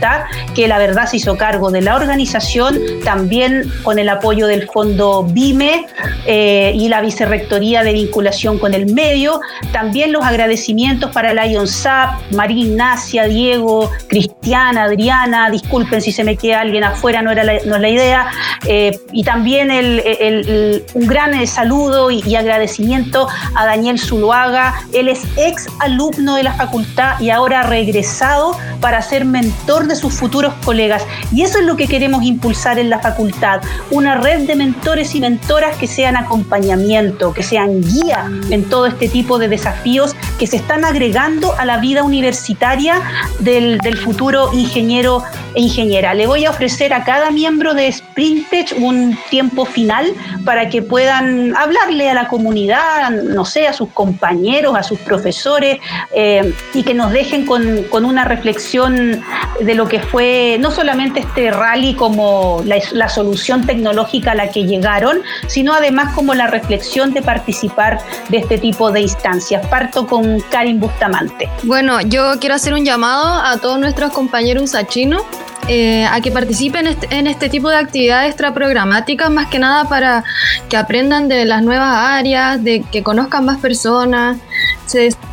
que 0.55 0.69
la 0.69 0.79
verdad 0.79 1.07
se 1.07 1.17
hizo 1.17 1.37
cargo 1.37 1.71
de 1.71 1.83
la 1.83 1.97
organización, 1.97 2.79
también 3.05 3.71
con 3.83 3.99
el 3.99 4.09
apoyo 4.09 4.47
del 4.47 4.69
Fondo 4.69 5.25
BIME 5.25 5.87
eh, 6.27 6.73
y 6.75 6.89
la 6.89 7.01
Vicerrectoría 7.01 7.83
de 7.83 7.93
Vinculación 7.93 8.59
con 8.59 8.75
el 8.75 8.93
Medio. 8.93 9.41
También 9.73 10.13
los 10.13 10.25
agradecimientos 10.25 11.11
para 11.11 11.35
la 11.35 11.47
Sap, 11.67 12.21
María 12.33 12.65
Ignacia, 12.65 13.25
Diego, 13.25 13.91
Cristiana, 14.09 14.85
Adriana, 14.85 15.51
disculpen 15.51 16.01
si 16.01 16.13
se 16.13 16.25
me 16.25 16.37
queda 16.37 16.61
alguien 16.61 16.85
afuera, 16.85 17.23
no, 17.23 17.31
era 17.31 17.45
la, 17.45 17.55
no 17.67 17.77
es 17.77 17.81
la 17.81 17.89
idea, 17.89 18.31
eh, 18.67 18.99
y 19.13 19.25
también 19.25 19.71
un 19.71 21.07
gran 21.07 21.35
eh, 21.35 21.47
saludo 21.47 22.11
y, 22.11 22.35
agradecimiento 22.41 23.29
a 23.55 23.67
Daniel 23.67 23.99
Zuluaga, 23.99 24.75
él 24.95 25.09
es 25.09 25.21
ex 25.37 25.67
alumno 25.81 26.37
de 26.37 26.45
la 26.45 26.55
facultad 26.55 27.21
y 27.21 27.31
ahora 27.31 27.63
regresado 27.63 28.57
para 28.81 29.03
ser 29.03 29.25
mentor 29.25 29.80
de 29.87 29.97
sus 29.97 30.15
futuros 30.15 30.55
colegas, 30.65 31.07
y 31.33 31.43
eso 31.43 31.59
es 31.59 31.65
lo 31.65 31.77
que 31.77 31.87
queremos 31.87 32.23
impulsar 32.23 32.79
en 32.79 32.91
la 32.91 32.99
facultad, 32.99 33.61
una 33.91 34.17
red 34.17 34.47
de 34.47 34.57
mentores 34.57 35.15
y 35.15 35.21
mentoras 35.21 35.77
que 35.77 35.87
sean 35.87 36.17
acompañamiento, 36.17 37.33
que 37.33 37.43
sean 37.43 37.81
guía 37.83 38.31
en 38.51 38.65
todo 38.69 38.87
este 38.87 39.09
tipo 39.09 39.39
de 39.39 39.49
desafíos 39.49 40.15
que 40.39 40.47
se 40.47 40.57
están 40.57 40.85
agregando 40.85 41.55
a 41.59 41.65
la 41.65 41.79
vida 41.79 42.03
universitaria 42.03 43.03
del, 43.41 43.79
futuro 44.01 44.51
ingeniero 44.53 45.23
e 45.55 45.61
ingeniera. 45.61 46.15
Le 46.15 46.27
voy 46.27 46.45
a 46.45 46.51
ofrecer 46.51 46.95
a 46.95 47.05
cada 47.05 47.31
miembro 47.31 47.75
de 47.75 47.93
Sprintech 47.93 48.75
un 48.79 49.19
tiempo 49.29 49.65
final 49.65 50.07
para 50.45 50.69
que 50.69 50.81
puedan 50.81 51.55
hablarle 51.57 52.09
a 52.09 52.15
la 52.15 52.29
comunidad, 52.29 53.11
no 53.11 53.45
sé, 53.45 53.67
a 53.67 53.73
sus 53.73 53.91
compañeros, 53.91 54.75
a 54.77 54.83
sus 54.83 54.99
profesores, 55.01 55.79
eh, 56.15 56.55
y 56.73 56.83
que 56.83 56.95
nos 56.95 57.13
dejen 57.13 57.45
con, 57.47 57.83
con, 57.91 58.05
una 58.05 58.25
reflexión 58.25 59.23
de 59.61 59.70
lo 59.75 59.89
que 59.89 60.01
fue 60.01 60.57
no 60.61 60.71
solamente 60.71 61.21
este 61.21 61.51
rally 61.51 61.95
como 61.95 62.63
la, 62.65 63.09
solución 63.09 63.67
tecnológica 63.67 64.33
a 64.33 64.35
la 64.35 64.51
que 64.51 64.65
llegaron, 64.65 65.23
sino 65.47 65.75
además 65.75 66.15
como 66.15 66.35
la 66.35 66.47
reflexión 66.47 67.13
de 67.13 67.23
participar 67.23 68.01
de 68.29 68.39
este 68.39 68.59
tipo 68.59 68.93
de 68.93 69.01
instancias. 69.01 69.67
Parto 69.67 70.07
con 70.07 70.41
Karin 70.51 70.79
Bustamante. 70.79 71.49
Bueno, 71.65 72.01
yo 72.01 72.39
quiero 72.41 72.55
hacer 72.55 72.75
un 72.75 72.85
llamado 72.85 73.27
a 73.27 73.59
todos 73.59 73.79
nuestros 73.79 74.13
compañeros 74.13 74.65
usachinos 74.65 75.23
eh, 75.69 76.05
a 76.05 76.21
que 76.21 76.33
participen 76.33 76.97
en 77.11 77.27
este 77.27 77.49
tipo 77.49 77.69
de 77.69 77.77
actividades 77.77 78.31
extraprogramáticas, 78.31 79.31
más 79.31 79.49
que 79.49 79.59
nada 79.59 79.85
para 79.89 80.25
que 80.69 80.77
aprendan 80.77 81.29
de 81.29 81.45
las 81.45 81.63
nuevas 81.63 81.95
áreas, 81.95 82.63
de 82.65 82.83
que 82.91 83.03
conozcan 83.03 83.45
más 83.45 83.59
personas, 83.59 84.39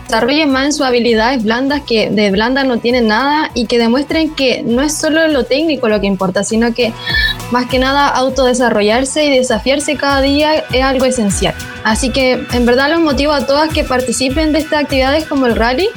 desarrollen 0.07 0.51
más 0.51 0.65
en 0.65 0.73
sus 0.73 0.85
habilidades 0.85 1.43
blandas, 1.43 1.81
que 1.85 2.09
de 2.09 2.31
blandas 2.31 2.65
no 2.65 2.79
tienen 2.79 3.07
nada, 3.07 3.51
y 3.53 3.65
que 3.65 3.77
demuestren 3.77 4.33
que 4.33 4.63
no 4.63 4.81
es 4.81 4.97
solo 4.97 5.27
lo 5.27 5.43
técnico 5.43 5.89
lo 5.89 5.99
que 5.99 6.07
importa, 6.07 6.43
sino 6.43 6.73
que 6.73 6.93
más 7.51 7.67
que 7.67 7.77
nada 7.77 8.07
autodesarrollarse 8.07 9.25
y 9.25 9.37
desafiarse 9.37 9.97
cada 9.97 10.21
día 10.21 10.63
es 10.71 10.83
algo 10.83 11.05
esencial. 11.05 11.53
Así 11.83 12.09
que 12.09 12.45
en 12.51 12.65
verdad 12.65 12.89
los 12.89 13.01
motivo 13.01 13.33
a 13.33 13.45
todas 13.45 13.69
que 13.69 13.83
participen 13.83 14.53
de 14.53 14.59
estas 14.59 14.83
actividades 14.83 15.25
como 15.25 15.45
el 15.45 15.55
rally 15.55 15.89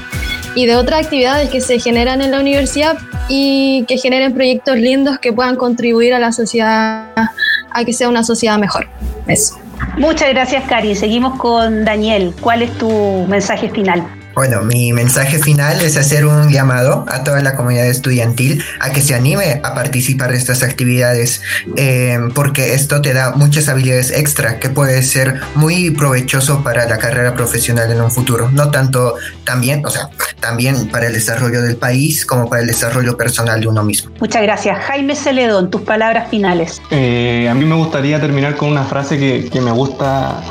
y 0.55 0.67
de 0.67 0.77
otras 0.77 1.05
actividades 1.05 1.49
que 1.49 1.61
se 1.61 1.79
generan 1.79 2.21
en 2.23 2.33
la 2.33 2.41
universidad 2.41 2.99
y 3.29 3.85
que 3.87 3.97
generen 3.97 4.35
proyectos 4.35 4.77
lindos 4.77 5.19
que 5.21 5.33
puedan 5.33 5.55
contribuir 5.57 6.15
a 6.15 6.19
la 6.19 6.33
sociedad, 6.33 7.07
a 7.15 7.85
que 7.85 7.93
sea 7.93 8.09
una 8.09 8.25
sociedad 8.25 8.59
mejor. 8.59 8.89
Eso. 9.29 9.60
Muchas 9.97 10.31
gracias, 10.31 10.65
Cari. 10.69 10.95
Seguimos 10.95 11.39
con 11.39 11.85
Daniel. 11.85 12.35
¿Cuál 12.41 12.63
es 12.63 12.73
tu 12.79 13.27
mensaje 13.29 13.69
final? 13.69 14.20
Bueno, 14.41 14.63
mi 14.63 14.95
mensaje 14.95 15.39
final 15.39 15.83
es 15.83 15.99
hacer 15.99 16.25
un 16.25 16.49
llamado 16.49 17.05
a 17.09 17.25
toda 17.25 17.43
la 17.43 17.57
comunidad 17.57 17.85
estudiantil 17.85 18.65
a 18.81 18.89
que 18.89 19.03
se 19.03 19.15
anime 19.15 19.61
a 19.63 19.75
participar 19.75 20.31
de 20.31 20.39
estas 20.39 20.63
actividades, 20.63 21.43
eh, 21.77 22.19
porque 22.35 22.73
esto 22.73 23.03
te 23.03 23.13
da 23.13 23.33
muchas 23.33 23.69
habilidades 23.69 24.11
extra 24.11 24.59
que 24.59 24.71
puede 24.71 25.03
ser 25.03 25.39
muy 25.57 25.91
provechoso 25.91 26.65
para 26.65 26.89
la 26.89 26.97
carrera 26.97 27.35
profesional 27.35 27.93
en 27.93 28.01
un 28.01 28.11
futuro. 28.11 28.49
No 28.51 28.71
tanto 28.71 29.17
también, 29.45 29.85
o 29.85 29.91
sea, 29.91 30.09
también 30.41 30.89
para 30.89 31.09
el 31.09 31.13
desarrollo 31.13 31.61
del 31.61 31.77
país 31.77 32.25
como 32.25 32.49
para 32.49 32.63
el 32.63 32.69
desarrollo 32.69 33.19
personal 33.19 33.61
de 33.61 33.69
uno 33.69 33.85
mismo. 33.85 34.11
Muchas 34.21 34.41
gracias. 34.41 34.79
Jaime 34.85 35.17
Celedón, 35.17 35.71
tus 35.71 35.83
palabras 35.83 36.31
finales. 36.31 36.81
Eh, 36.91 37.47
a 37.47 37.53
mí 37.53 37.67
me 37.67 37.75
gustaría 37.75 38.19
terminar 38.19 38.57
con 38.57 38.71
una 38.71 38.85
frase 38.85 39.19
que, 39.19 39.51
que 39.53 39.61
me 39.61 39.71
gusta 39.71 40.43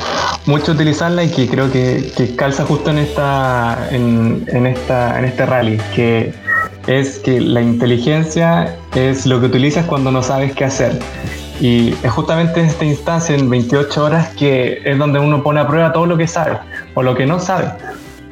mucho 0.46 0.72
utilizarla 0.72 1.24
y 1.24 1.30
que 1.30 1.48
creo 1.48 1.70
que, 1.70 2.12
que 2.16 2.34
calza 2.34 2.64
justo 2.64 2.90
en 2.90 2.98
esta 2.98 3.88
en, 3.90 4.66
esta, 4.66 5.18
en 5.18 5.24
este 5.24 5.46
rally, 5.46 5.78
que 5.94 6.32
es 6.86 7.18
que 7.18 7.40
la 7.40 7.60
inteligencia 7.60 8.76
es 8.94 9.26
lo 9.26 9.40
que 9.40 9.46
utilizas 9.46 9.86
cuando 9.86 10.10
no 10.10 10.22
sabes 10.22 10.54
qué 10.54 10.64
hacer. 10.64 10.98
Y 11.60 11.90
es 12.02 12.10
justamente 12.10 12.60
en 12.60 12.66
esta 12.66 12.86
instancia, 12.86 13.34
en 13.34 13.50
28 13.50 14.04
horas, 14.04 14.28
que 14.28 14.80
es 14.84 14.96
donde 14.96 15.18
uno 15.18 15.42
pone 15.42 15.60
a 15.60 15.68
prueba 15.68 15.92
todo 15.92 16.06
lo 16.06 16.16
que 16.16 16.26
sabe 16.26 16.58
o 16.94 17.02
lo 17.02 17.14
que 17.14 17.26
no 17.26 17.38
sabe. 17.38 17.68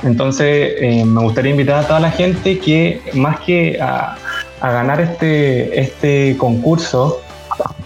Entonces, 0.03 0.75
eh, 0.79 1.05
me 1.05 1.21
gustaría 1.21 1.51
invitar 1.51 1.85
a 1.85 1.87
toda 1.87 2.01
la 2.01 2.11
gente 2.11 2.59
que, 2.59 3.03
más 3.15 3.41
que 3.41 3.79
a, 3.81 4.17
ganar 4.63 5.01
este, 5.01 5.79
este 5.79 6.37
concurso, 6.39 7.21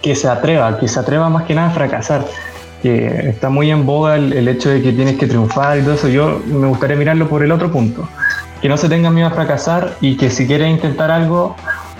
que 0.00 0.14
se 0.14 0.28
atreva, 0.28 0.78
que 0.78 0.86
se 0.86 1.00
atreva 1.00 1.28
más 1.28 1.44
que 1.44 1.54
nada 1.54 1.68
a 1.68 1.72
fracasar 1.72 2.24
que 2.82 3.28
está 3.28 3.48
muy 3.48 3.70
en 3.70 3.86
boga 3.86 4.16
el, 4.16 4.48
hecho 4.48 4.68
de 4.68 4.82
que 4.82 4.92
tienes 4.92 5.16
que 5.16 5.26
triunfar 5.26 5.78
y 5.78 5.82
todo 5.82 5.94
eso. 5.94 6.08
Yo 6.08 6.40
me 6.46 6.66
gustaría 6.66 6.96
mirarlo 6.96 7.28
por 7.28 7.42
el 7.44 7.52
otro 7.52 7.70
punto. 7.70 8.08
Que 8.60 8.68
no 8.68 8.76
se 8.76 8.88
tengan 8.88 9.14
miedo 9.14 9.28
a 9.28 9.30
fracasar 9.30 9.96
y 10.00 10.16
que 10.16 10.30
si 10.30 10.46
quieres 10.46 10.68
intentar 10.68 11.10
algo, 11.10 11.56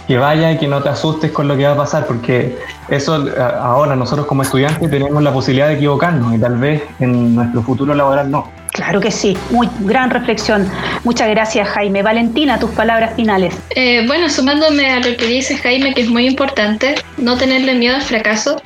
que 0.06 0.18
vaya 0.18 0.52
y 0.52 0.58
que 0.58 0.66
no 0.66 0.82
te 0.82 0.88
asustes 0.88 1.30
con 1.30 1.46
lo 1.46 1.56
que 1.56 1.64
va 1.64 1.72
a 1.72 1.76
pasar, 1.76 2.06
porque 2.06 2.58
eso 2.88 3.24
ahora 3.60 3.94
nosotros 3.94 4.26
como 4.26 4.42
estudiantes 4.42 4.90
tenemos 4.90 5.22
la 5.22 5.32
posibilidad 5.32 5.68
de 5.68 5.74
equivocarnos 5.74 6.34
y 6.34 6.38
tal 6.38 6.56
vez 6.56 6.82
en 6.98 7.34
nuestro 7.34 7.62
futuro 7.62 7.94
laboral 7.94 8.30
no. 8.30 8.61
Claro 8.72 9.00
que 9.00 9.10
sí, 9.10 9.36
muy 9.50 9.68
gran 9.80 10.10
reflexión. 10.10 10.66
Muchas 11.04 11.28
gracias, 11.28 11.68
Jaime. 11.68 12.02
Valentina, 12.02 12.58
tus 12.58 12.70
palabras 12.70 13.14
finales. 13.14 13.54
Eh, 13.76 14.04
bueno, 14.06 14.30
sumándome 14.30 14.90
a 14.90 15.00
lo 15.00 15.14
que 15.16 15.26
dice 15.26 15.58
Jaime, 15.58 15.92
que 15.92 16.00
es 16.00 16.08
muy 16.08 16.26
importante, 16.26 16.94
no 17.18 17.36
tenerle 17.36 17.74
miedo 17.74 17.96
al 17.96 18.02
fracaso. 18.02 18.62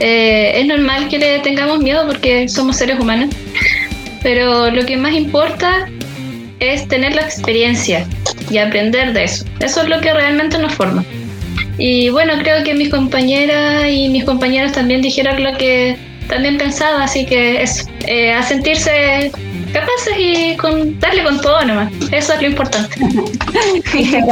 Eh, 0.00 0.52
es 0.54 0.66
normal 0.66 1.08
que 1.08 1.18
le 1.18 1.38
tengamos 1.40 1.80
miedo 1.80 2.06
porque 2.06 2.48
somos 2.48 2.76
seres 2.76 2.98
humanos, 2.98 3.28
pero 4.22 4.70
lo 4.70 4.86
que 4.86 4.96
más 4.96 5.12
importa 5.12 5.86
es 6.58 6.88
tener 6.88 7.14
la 7.14 7.22
experiencia. 7.22 8.06
y 8.50 8.58
aprender 8.58 9.12
de 9.12 9.24
eso. 9.24 9.44
Eso 9.60 9.82
es 9.82 9.88
lo 9.88 10.00
que 10.00 10.12
realmente 10.12 10.58
nos 10.58 10.74
forma. 10.74 11.04
Y 11.78 12.10
bueno, 12.10 12.32
creo 12.42 12.64
que 12.64 12.74
mis 12.74 12.88
compañeras 12.88 13.84
y 13.88 14.08
mis 14.08 14.24
compañeros 14.24 14.72
también 14.72 15.02
dijeron 15.02 15.42
lo 15.42 15.56
que 15.56 15.96
también 16.30 16.56
pensaba, 16.56 17.04
así 17.04 17.26
que 17.26 17.62
es 17.62 17.86
eh, 18.06 18.32
a 18.32 18.42
sentirse 18.42 19.30
capaces 19.72 20.14
y 20.18 20.56
con, 20.56 20.98
darle 20.98 21.24
con 21.24 21.40
todo 21.40 21.64
nomás. 21.64 21.92
Eso 22.12 22.32
es 22.34 22.40
lo 22.40 22.48
importante. 22.48 22.96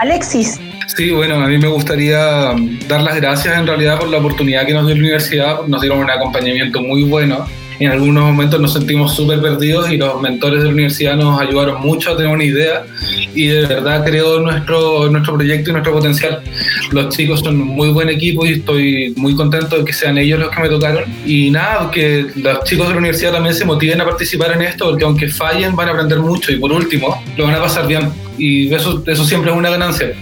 Alexis. 0.00 0.58
Sí, 0.96 1.10
bueno, 1.10 1.36
a 1.36 1.46
mí 1.46 1.58
me 1.58 1.68
gustaría 1.68 2.18
dar 2.88 3.02
las 3.02 3.16
gracias 3.16 3.56
en 3.56 3.66
realidad 3.66 3.98
por 3.98 4.08
la 4.08 4.18
oportunidad 4.18 4.66
que 4.66 4.72
nos 4.72 4.86
dio 4.86 4.94
la 4.96 5.00
universidad, 5.00 5.66
nos 5.66 5.80
dieron 5.80 6.00
un 6.00 6.10
acompañamiento 6.10 6.80
muy 6.80 7.04
bueno 7.04 7.46
en 7.80 7.92
algunos 7.92 8.24
momentos 8.24 8.60
nos 8.60 8.74
sentimos 8.74 9.16
súper 9.16 9.40
perdidos 9.40 9.90
y 9.90 9.96
los 9.96 10.20
mentores 10.20 10.60
de 10.60 10.66
la 10.66 10.74
universidad 10.74 11.16
nos 11.16 11.40
ayudaron 11.40 11.80
mucho 11.80 12.12
a 12.12 12.16
tener 12.16 12.30
una 12.30 12.44
idea 12.44 12.84
y 13.34 13.46
de 13.46 13.66
verdad 13.66 14.04
creo 14.04 14.40
nuestro, 14.40 15.08
nuestro 15.08 15.34
proyecto 15.34 15.70
y 15.70 15.72
nuestro 15.72 15.94
potencial. 15.94 16.42
Los 16.90 17.14
chicos 17.16 17.40
son 17.40 17.56
muy 17.56 17.88
buen 17.88 18.10
equipo 18.10 18.44
y 18.44 18.52
estoy 18.52 19.14
muy 19.16 19.34
contento 19.34 19.78
de 19.78 19.84
que 19.84 19.94
sean 19.94 20.18
ellos 20.18 20.38
los 20.38 20.50
que 20.50 20.60
me 20.60 20.68
tocaron. 20.68 21.04
Y 21.24 21.50
nada, 21.50 21.90
que 21.90 22.26
los 22.36 22.64
chicos 22.64 22.86
de 22.88 22.92
la 22.92 22.98
universidad 22.98 23.32
también 23.32 23.54
se 23.54 23.64
motiven 23.64 23.98
a 24.00 24.04
participar 24.04 24.52
en 24.52 24.62
esto 24.62 24.90
porque 24.90 25.04
aunque 25.04 25.28
fallen 25.28 25.74
van 25.74 25.88
a 25.88 25.92
aprender 25.92 26.18
mucho 26.18 26.52
y 26.52 26.56
por 26.56 26.70
último 26.72 27.22
lo 27.38 27.44
van 27.44 27.54
a 27.54 27.60
pasar 27.60 27.86
bien 27.86 28.10
y 28.36 28.72
eso, 28.74 29.02
eso 29.06 29.24
siempre 29.24 29.50
es 29.50 29.56
una 29.56 29.70
ganancia. 29.70 30.12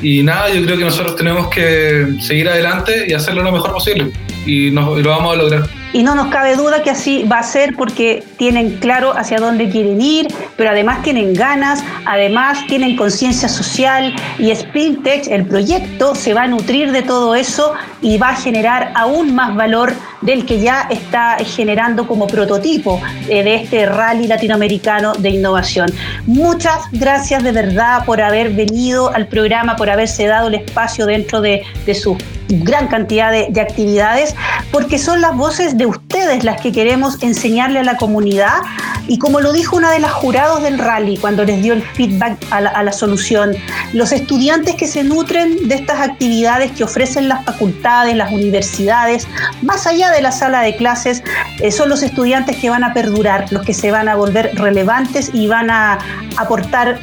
Y 0.00 0.22
nada, 0.22 0.52
yo 0.54 0.64
creo 0.64 0.78
que 0.78 0.84
nosotros 0.84 1.16
tenemos 1.16 1.48
que 1.48 2.16
seguir 2.20 2.48
adelante 2.48 3.06
y 3.08 3.12
hacerlo 3.12 3.42
lo 3.42 3.52
mejor 3.52 3.72
posible 3.72 4.10
y, 4.46 4.70
nos, 4.70 4.98
y 4.98 5.02
lo 5.02 5.10
vamos 5.10 5.34
a 5.34 5.36
lograr. 5.36 5.77
Y 5.92 6.02
no 6.02 6.14
nos 6.14 6.28
cabe 6.28 6.54
duda 6.54 6.82
que 6.82 6.90
así 6.90 7.24
va 7.24 7.38
a 7.38 7.42
ser 7.42 7.74
porque 7.76 8.22
tienen 8.36 8.76
claro 8.78 9.16
hacia 9.16 9.38
dónde 9.38 9.68
quieren 9.70 10.00
ir, 10.00 10.28
pero 10.56 10.70
además 10.70 11.02
tienen 11.02 11.34
ganas, 11.34 11.82
además 12.04 12.66
tienen 12.66 12.96
conciencia 12.96 13.48
social 13.48 14.14
y 14.38 14.54
SpinTech, 14.54 15.28
el 15.28 15.46
proyecto, 15.46 16.14
se 16.14 16.34
va 16.34 16.42
a 16.42 16.46
nutrir 16.46 16.92
de 16.92 17.02
todo 17.02 17.34
eso 17.34 17.72
y 18.02 18.18
va 18.18 18.30
a 18.30 18.36
generar 18.36 18.92
aún 18.94 19.34
más 19.34 19.54
valor 19.56 19.94
del 20.20 20.44
que 20.44 20.60
ya 20.60 20.86
está 20.90 21.36
generando 21.38 22.06
como 22.06 22.26
prototipo 22.26 23.00
eh, 23.28 23.42
de 23.42 23.54
este 23.56 23.86
rally 23.86 24.26
latinoamericano 24.26 25.12
de 25.14 25.30
innovación. 25.30 25.90
Muchas 26.26 26.90
gracias 26.92 27.42
de 27.42 27.52
verdad 27.52 28.04
por 28.04 28.20
haber 28.20 28.50
venido 28.50 29.12
al 29.14 29.26
programa, 29.26 29.76
por 29.76 29.90
haberse 29.90 30.26
dado 30.26 30.48
el 30.48 30.54
espacio 30.54 31.06
dentro 31.06 31.40
de, 31.40 31.62
de 31.86 31.94
su 31.94 32.16
gran 32.48 32.88
cantidad 32.88 33.30
de, 33.30 33.48
de 33.50 33.60
actividades, 33.60 34.34
porque 34.72 34.98
son 34.98 35.20
las 35.20 35.36
voces 35.36 35.76
de 35.76 35.86
ustedes 35.86 36.08
las 36.44 36.60
que 36.60 36.72
queremos 36.72 37.22
enseñarle 37.22 37.80
a 37.80 37.84
la 37.84 37.96
comunidad. 37.96 38.58
Y 39.06 39.18
como 39.18 39.40
lo 39.40 39.52
dijo 39.52 39.76
una 39.76 39.90
de 39.90 40.00
las 40.00 40.12
jurados 40.12 40.62
del 40.62 40.78
rally 40.78 41.16
cuando 41.16 41.44
les 41.44 41.62
dio 41.62 41.72
el 41.72 41.82
feedback 41.82 42.36
a 42.50 42.60
la, 42.60 42.92
solución, 42.92 43.56
los 43.94 44.12
estudiantes 44.12 44.74
que 44.74 44.86
se 44.86 45.02
nutren 45.02 45.68
de 45.68 45.76
estas 45.76 46.00
actividades 46.00 46.72
que 46.72 46.84
ofrecen 46.84 47.28
las 47.28 47.44
facultades, 47.44 48.14
las 48.16 48.32
universidades, 48.32 49.26
más 49.62 49.86
allá 49.86 50.10
de 50.10 50.20
la 50.20 50.32
sala 50.32 50.60
de 50.60 50.76
clases, 50.76 51.22
eh, 51.60 51.70
son 51.72 51.88
los 51.88 52.02
estudiantes 52.02 52.56
que 52.56 52.68
van 52.68 52.84
a 52.84 52.92
perdurar, 52.92 53.50
los 53.50 53.64
que 53.64 53.72
se 53.72 53.90
van 53.90 54.08
a 54.08 54.14
volver 54.14 54.50
relevantes 54.54 55.30
y 55.32 55.46
van 55.46 55.70
a 55.70 55.98
aportar 56.36 57.00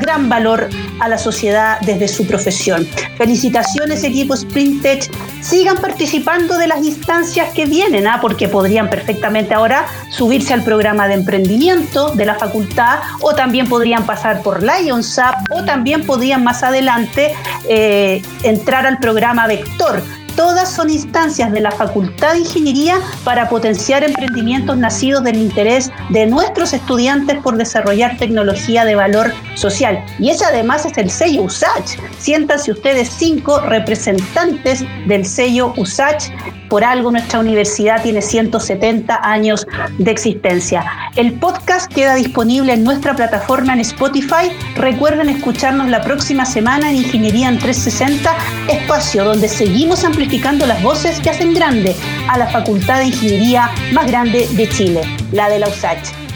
gran 0.00 0.28
valor 0.28 0.68
a 1.00 1.08
la 1.08 1.18
sociedad 1.18 1.78
desde 1.80 2.08
su 2.08 2.26
profesión. 2.26 2.86
Felicitaciones 3.16 4.04
equipo 4.04 4.36
Sprintech, 4.36 5.10
sigan 5.40 5.78
participando 5.78 6.58
de 6.58 6.66
las 6.66 6.84
instancias 6.84 7.52
que 7.54 7.66
vienen, 7.66 8.06
¿ah? 8.06 8.18
porque 8.20 8.48
podrían 8.48 8.90
perfectamente 8.90 9.54
ahora 9.54 9.86
subirse 10.10 10.52
al 10.54 10.62
programa 10.62 11.08
de 11.08 11.14
emprendimiento 11.14 12.10
de 12.14 12.26
la 12.26 12.34
facultad 12.34 13.00
o 13.20 13.34
también 13.34 13.68
podrían 13.68 14.04
pasar 14.04 14.42
por 14.42 14.62
LionSAP 14.62 15.34
o 15.50 15.64
también 15.64 16.04
podrían 16.04 16.44
más 16.44 16.62
adelante 16.62 17.32
eh, 17.68 18.22
entrar 18.42 18.86
al 18.86 18.98
programa 18.98 19.46
Vector 19.46 20.02
Todas 20.38 20.70
son 20.70 20.88
instancias 20.88 21.50
de 21.50 21.60
la 21.60 21.72
Facultad 21.72 22.34
de 22.34 22.38
Ingeniería 22.38 23.00
para 23.24 23.48
potenciar 23.48 24.04
emprendimientos 24.04 24.76
nacidos 24.76 25.24
del 25.24 25.34
interés 25.34 25.90
de 26.10 26.26
nuestros 26.26 26.72
estudiantes 26.72 27.38
por 27.42 27.56
desarrollar 27.56 28.16
tecnología 28.18 28.84
de 28.84 28.94
valor 28.94 29.32
social. 29.56 29.98
Y 30.20 30.30
ese 30.30 30.44
además 30.44 30.86
es 30.86 30.96
el 30.96 31.10
sello 31.10 31.42
USACH. 31.42 31.98
Siéntanse 32.20 32.70
ustedes 32.70 33.08
cinco 33.08 33.58
representantes 33.62 34.84
del 35.08 35.26
sello 35.26 35.74
USACH 35.76 36.30
por 36.68 36.84
algo 36.84 37.10
nuestra 37.10 37.40
universidad 37.40 38.02
tiene 38.02 38.22
170 38.22 39.20
años 39.22 39.66
de 39.98 40.10
existencia. 40.10 40.84
El 41.16 41.32
podcast 41.34 41.92
queda 41.92 42.14
disponible 42.14 42.72
en 42.72 42.84
nuestra 42.84 43.14
plataforma 43.14 43.72
en 43.72 43.80
Spotify. 43.80 44.52
Recuerden 44.76 45.28
escucharnos 45.28 45.88
la 45.88 46.02
próxima 46.02 46.44
semana 46.44 46.90
en 46.90 46.96
Ingeniería 46.96 47.48
en 47.48 47.58
360, 47.58 48.34
espacio 48.68 49.24
donde 49.24 49.48
seguimos 49.48 50.04
amplificando 50.04 50.66
las 50.66 50.82
voces 50.82 51.20
que 51.20 51.30
hacen 51.30 51.54
grande 51.54 51.94
a 52.28 52.38
la 52.38 52.46
Facultad 52.46 52.98
de 52.98 53.06
Ingeniería 53.06 53.70
más 53.92 54.06
grande 54.06 54.48
de 54.52 54.68
Chile, 54.68 55.00
la 55.32 55.48
de 55.48 55.58
la 55.58 55.68
USACH. 55.68 56.27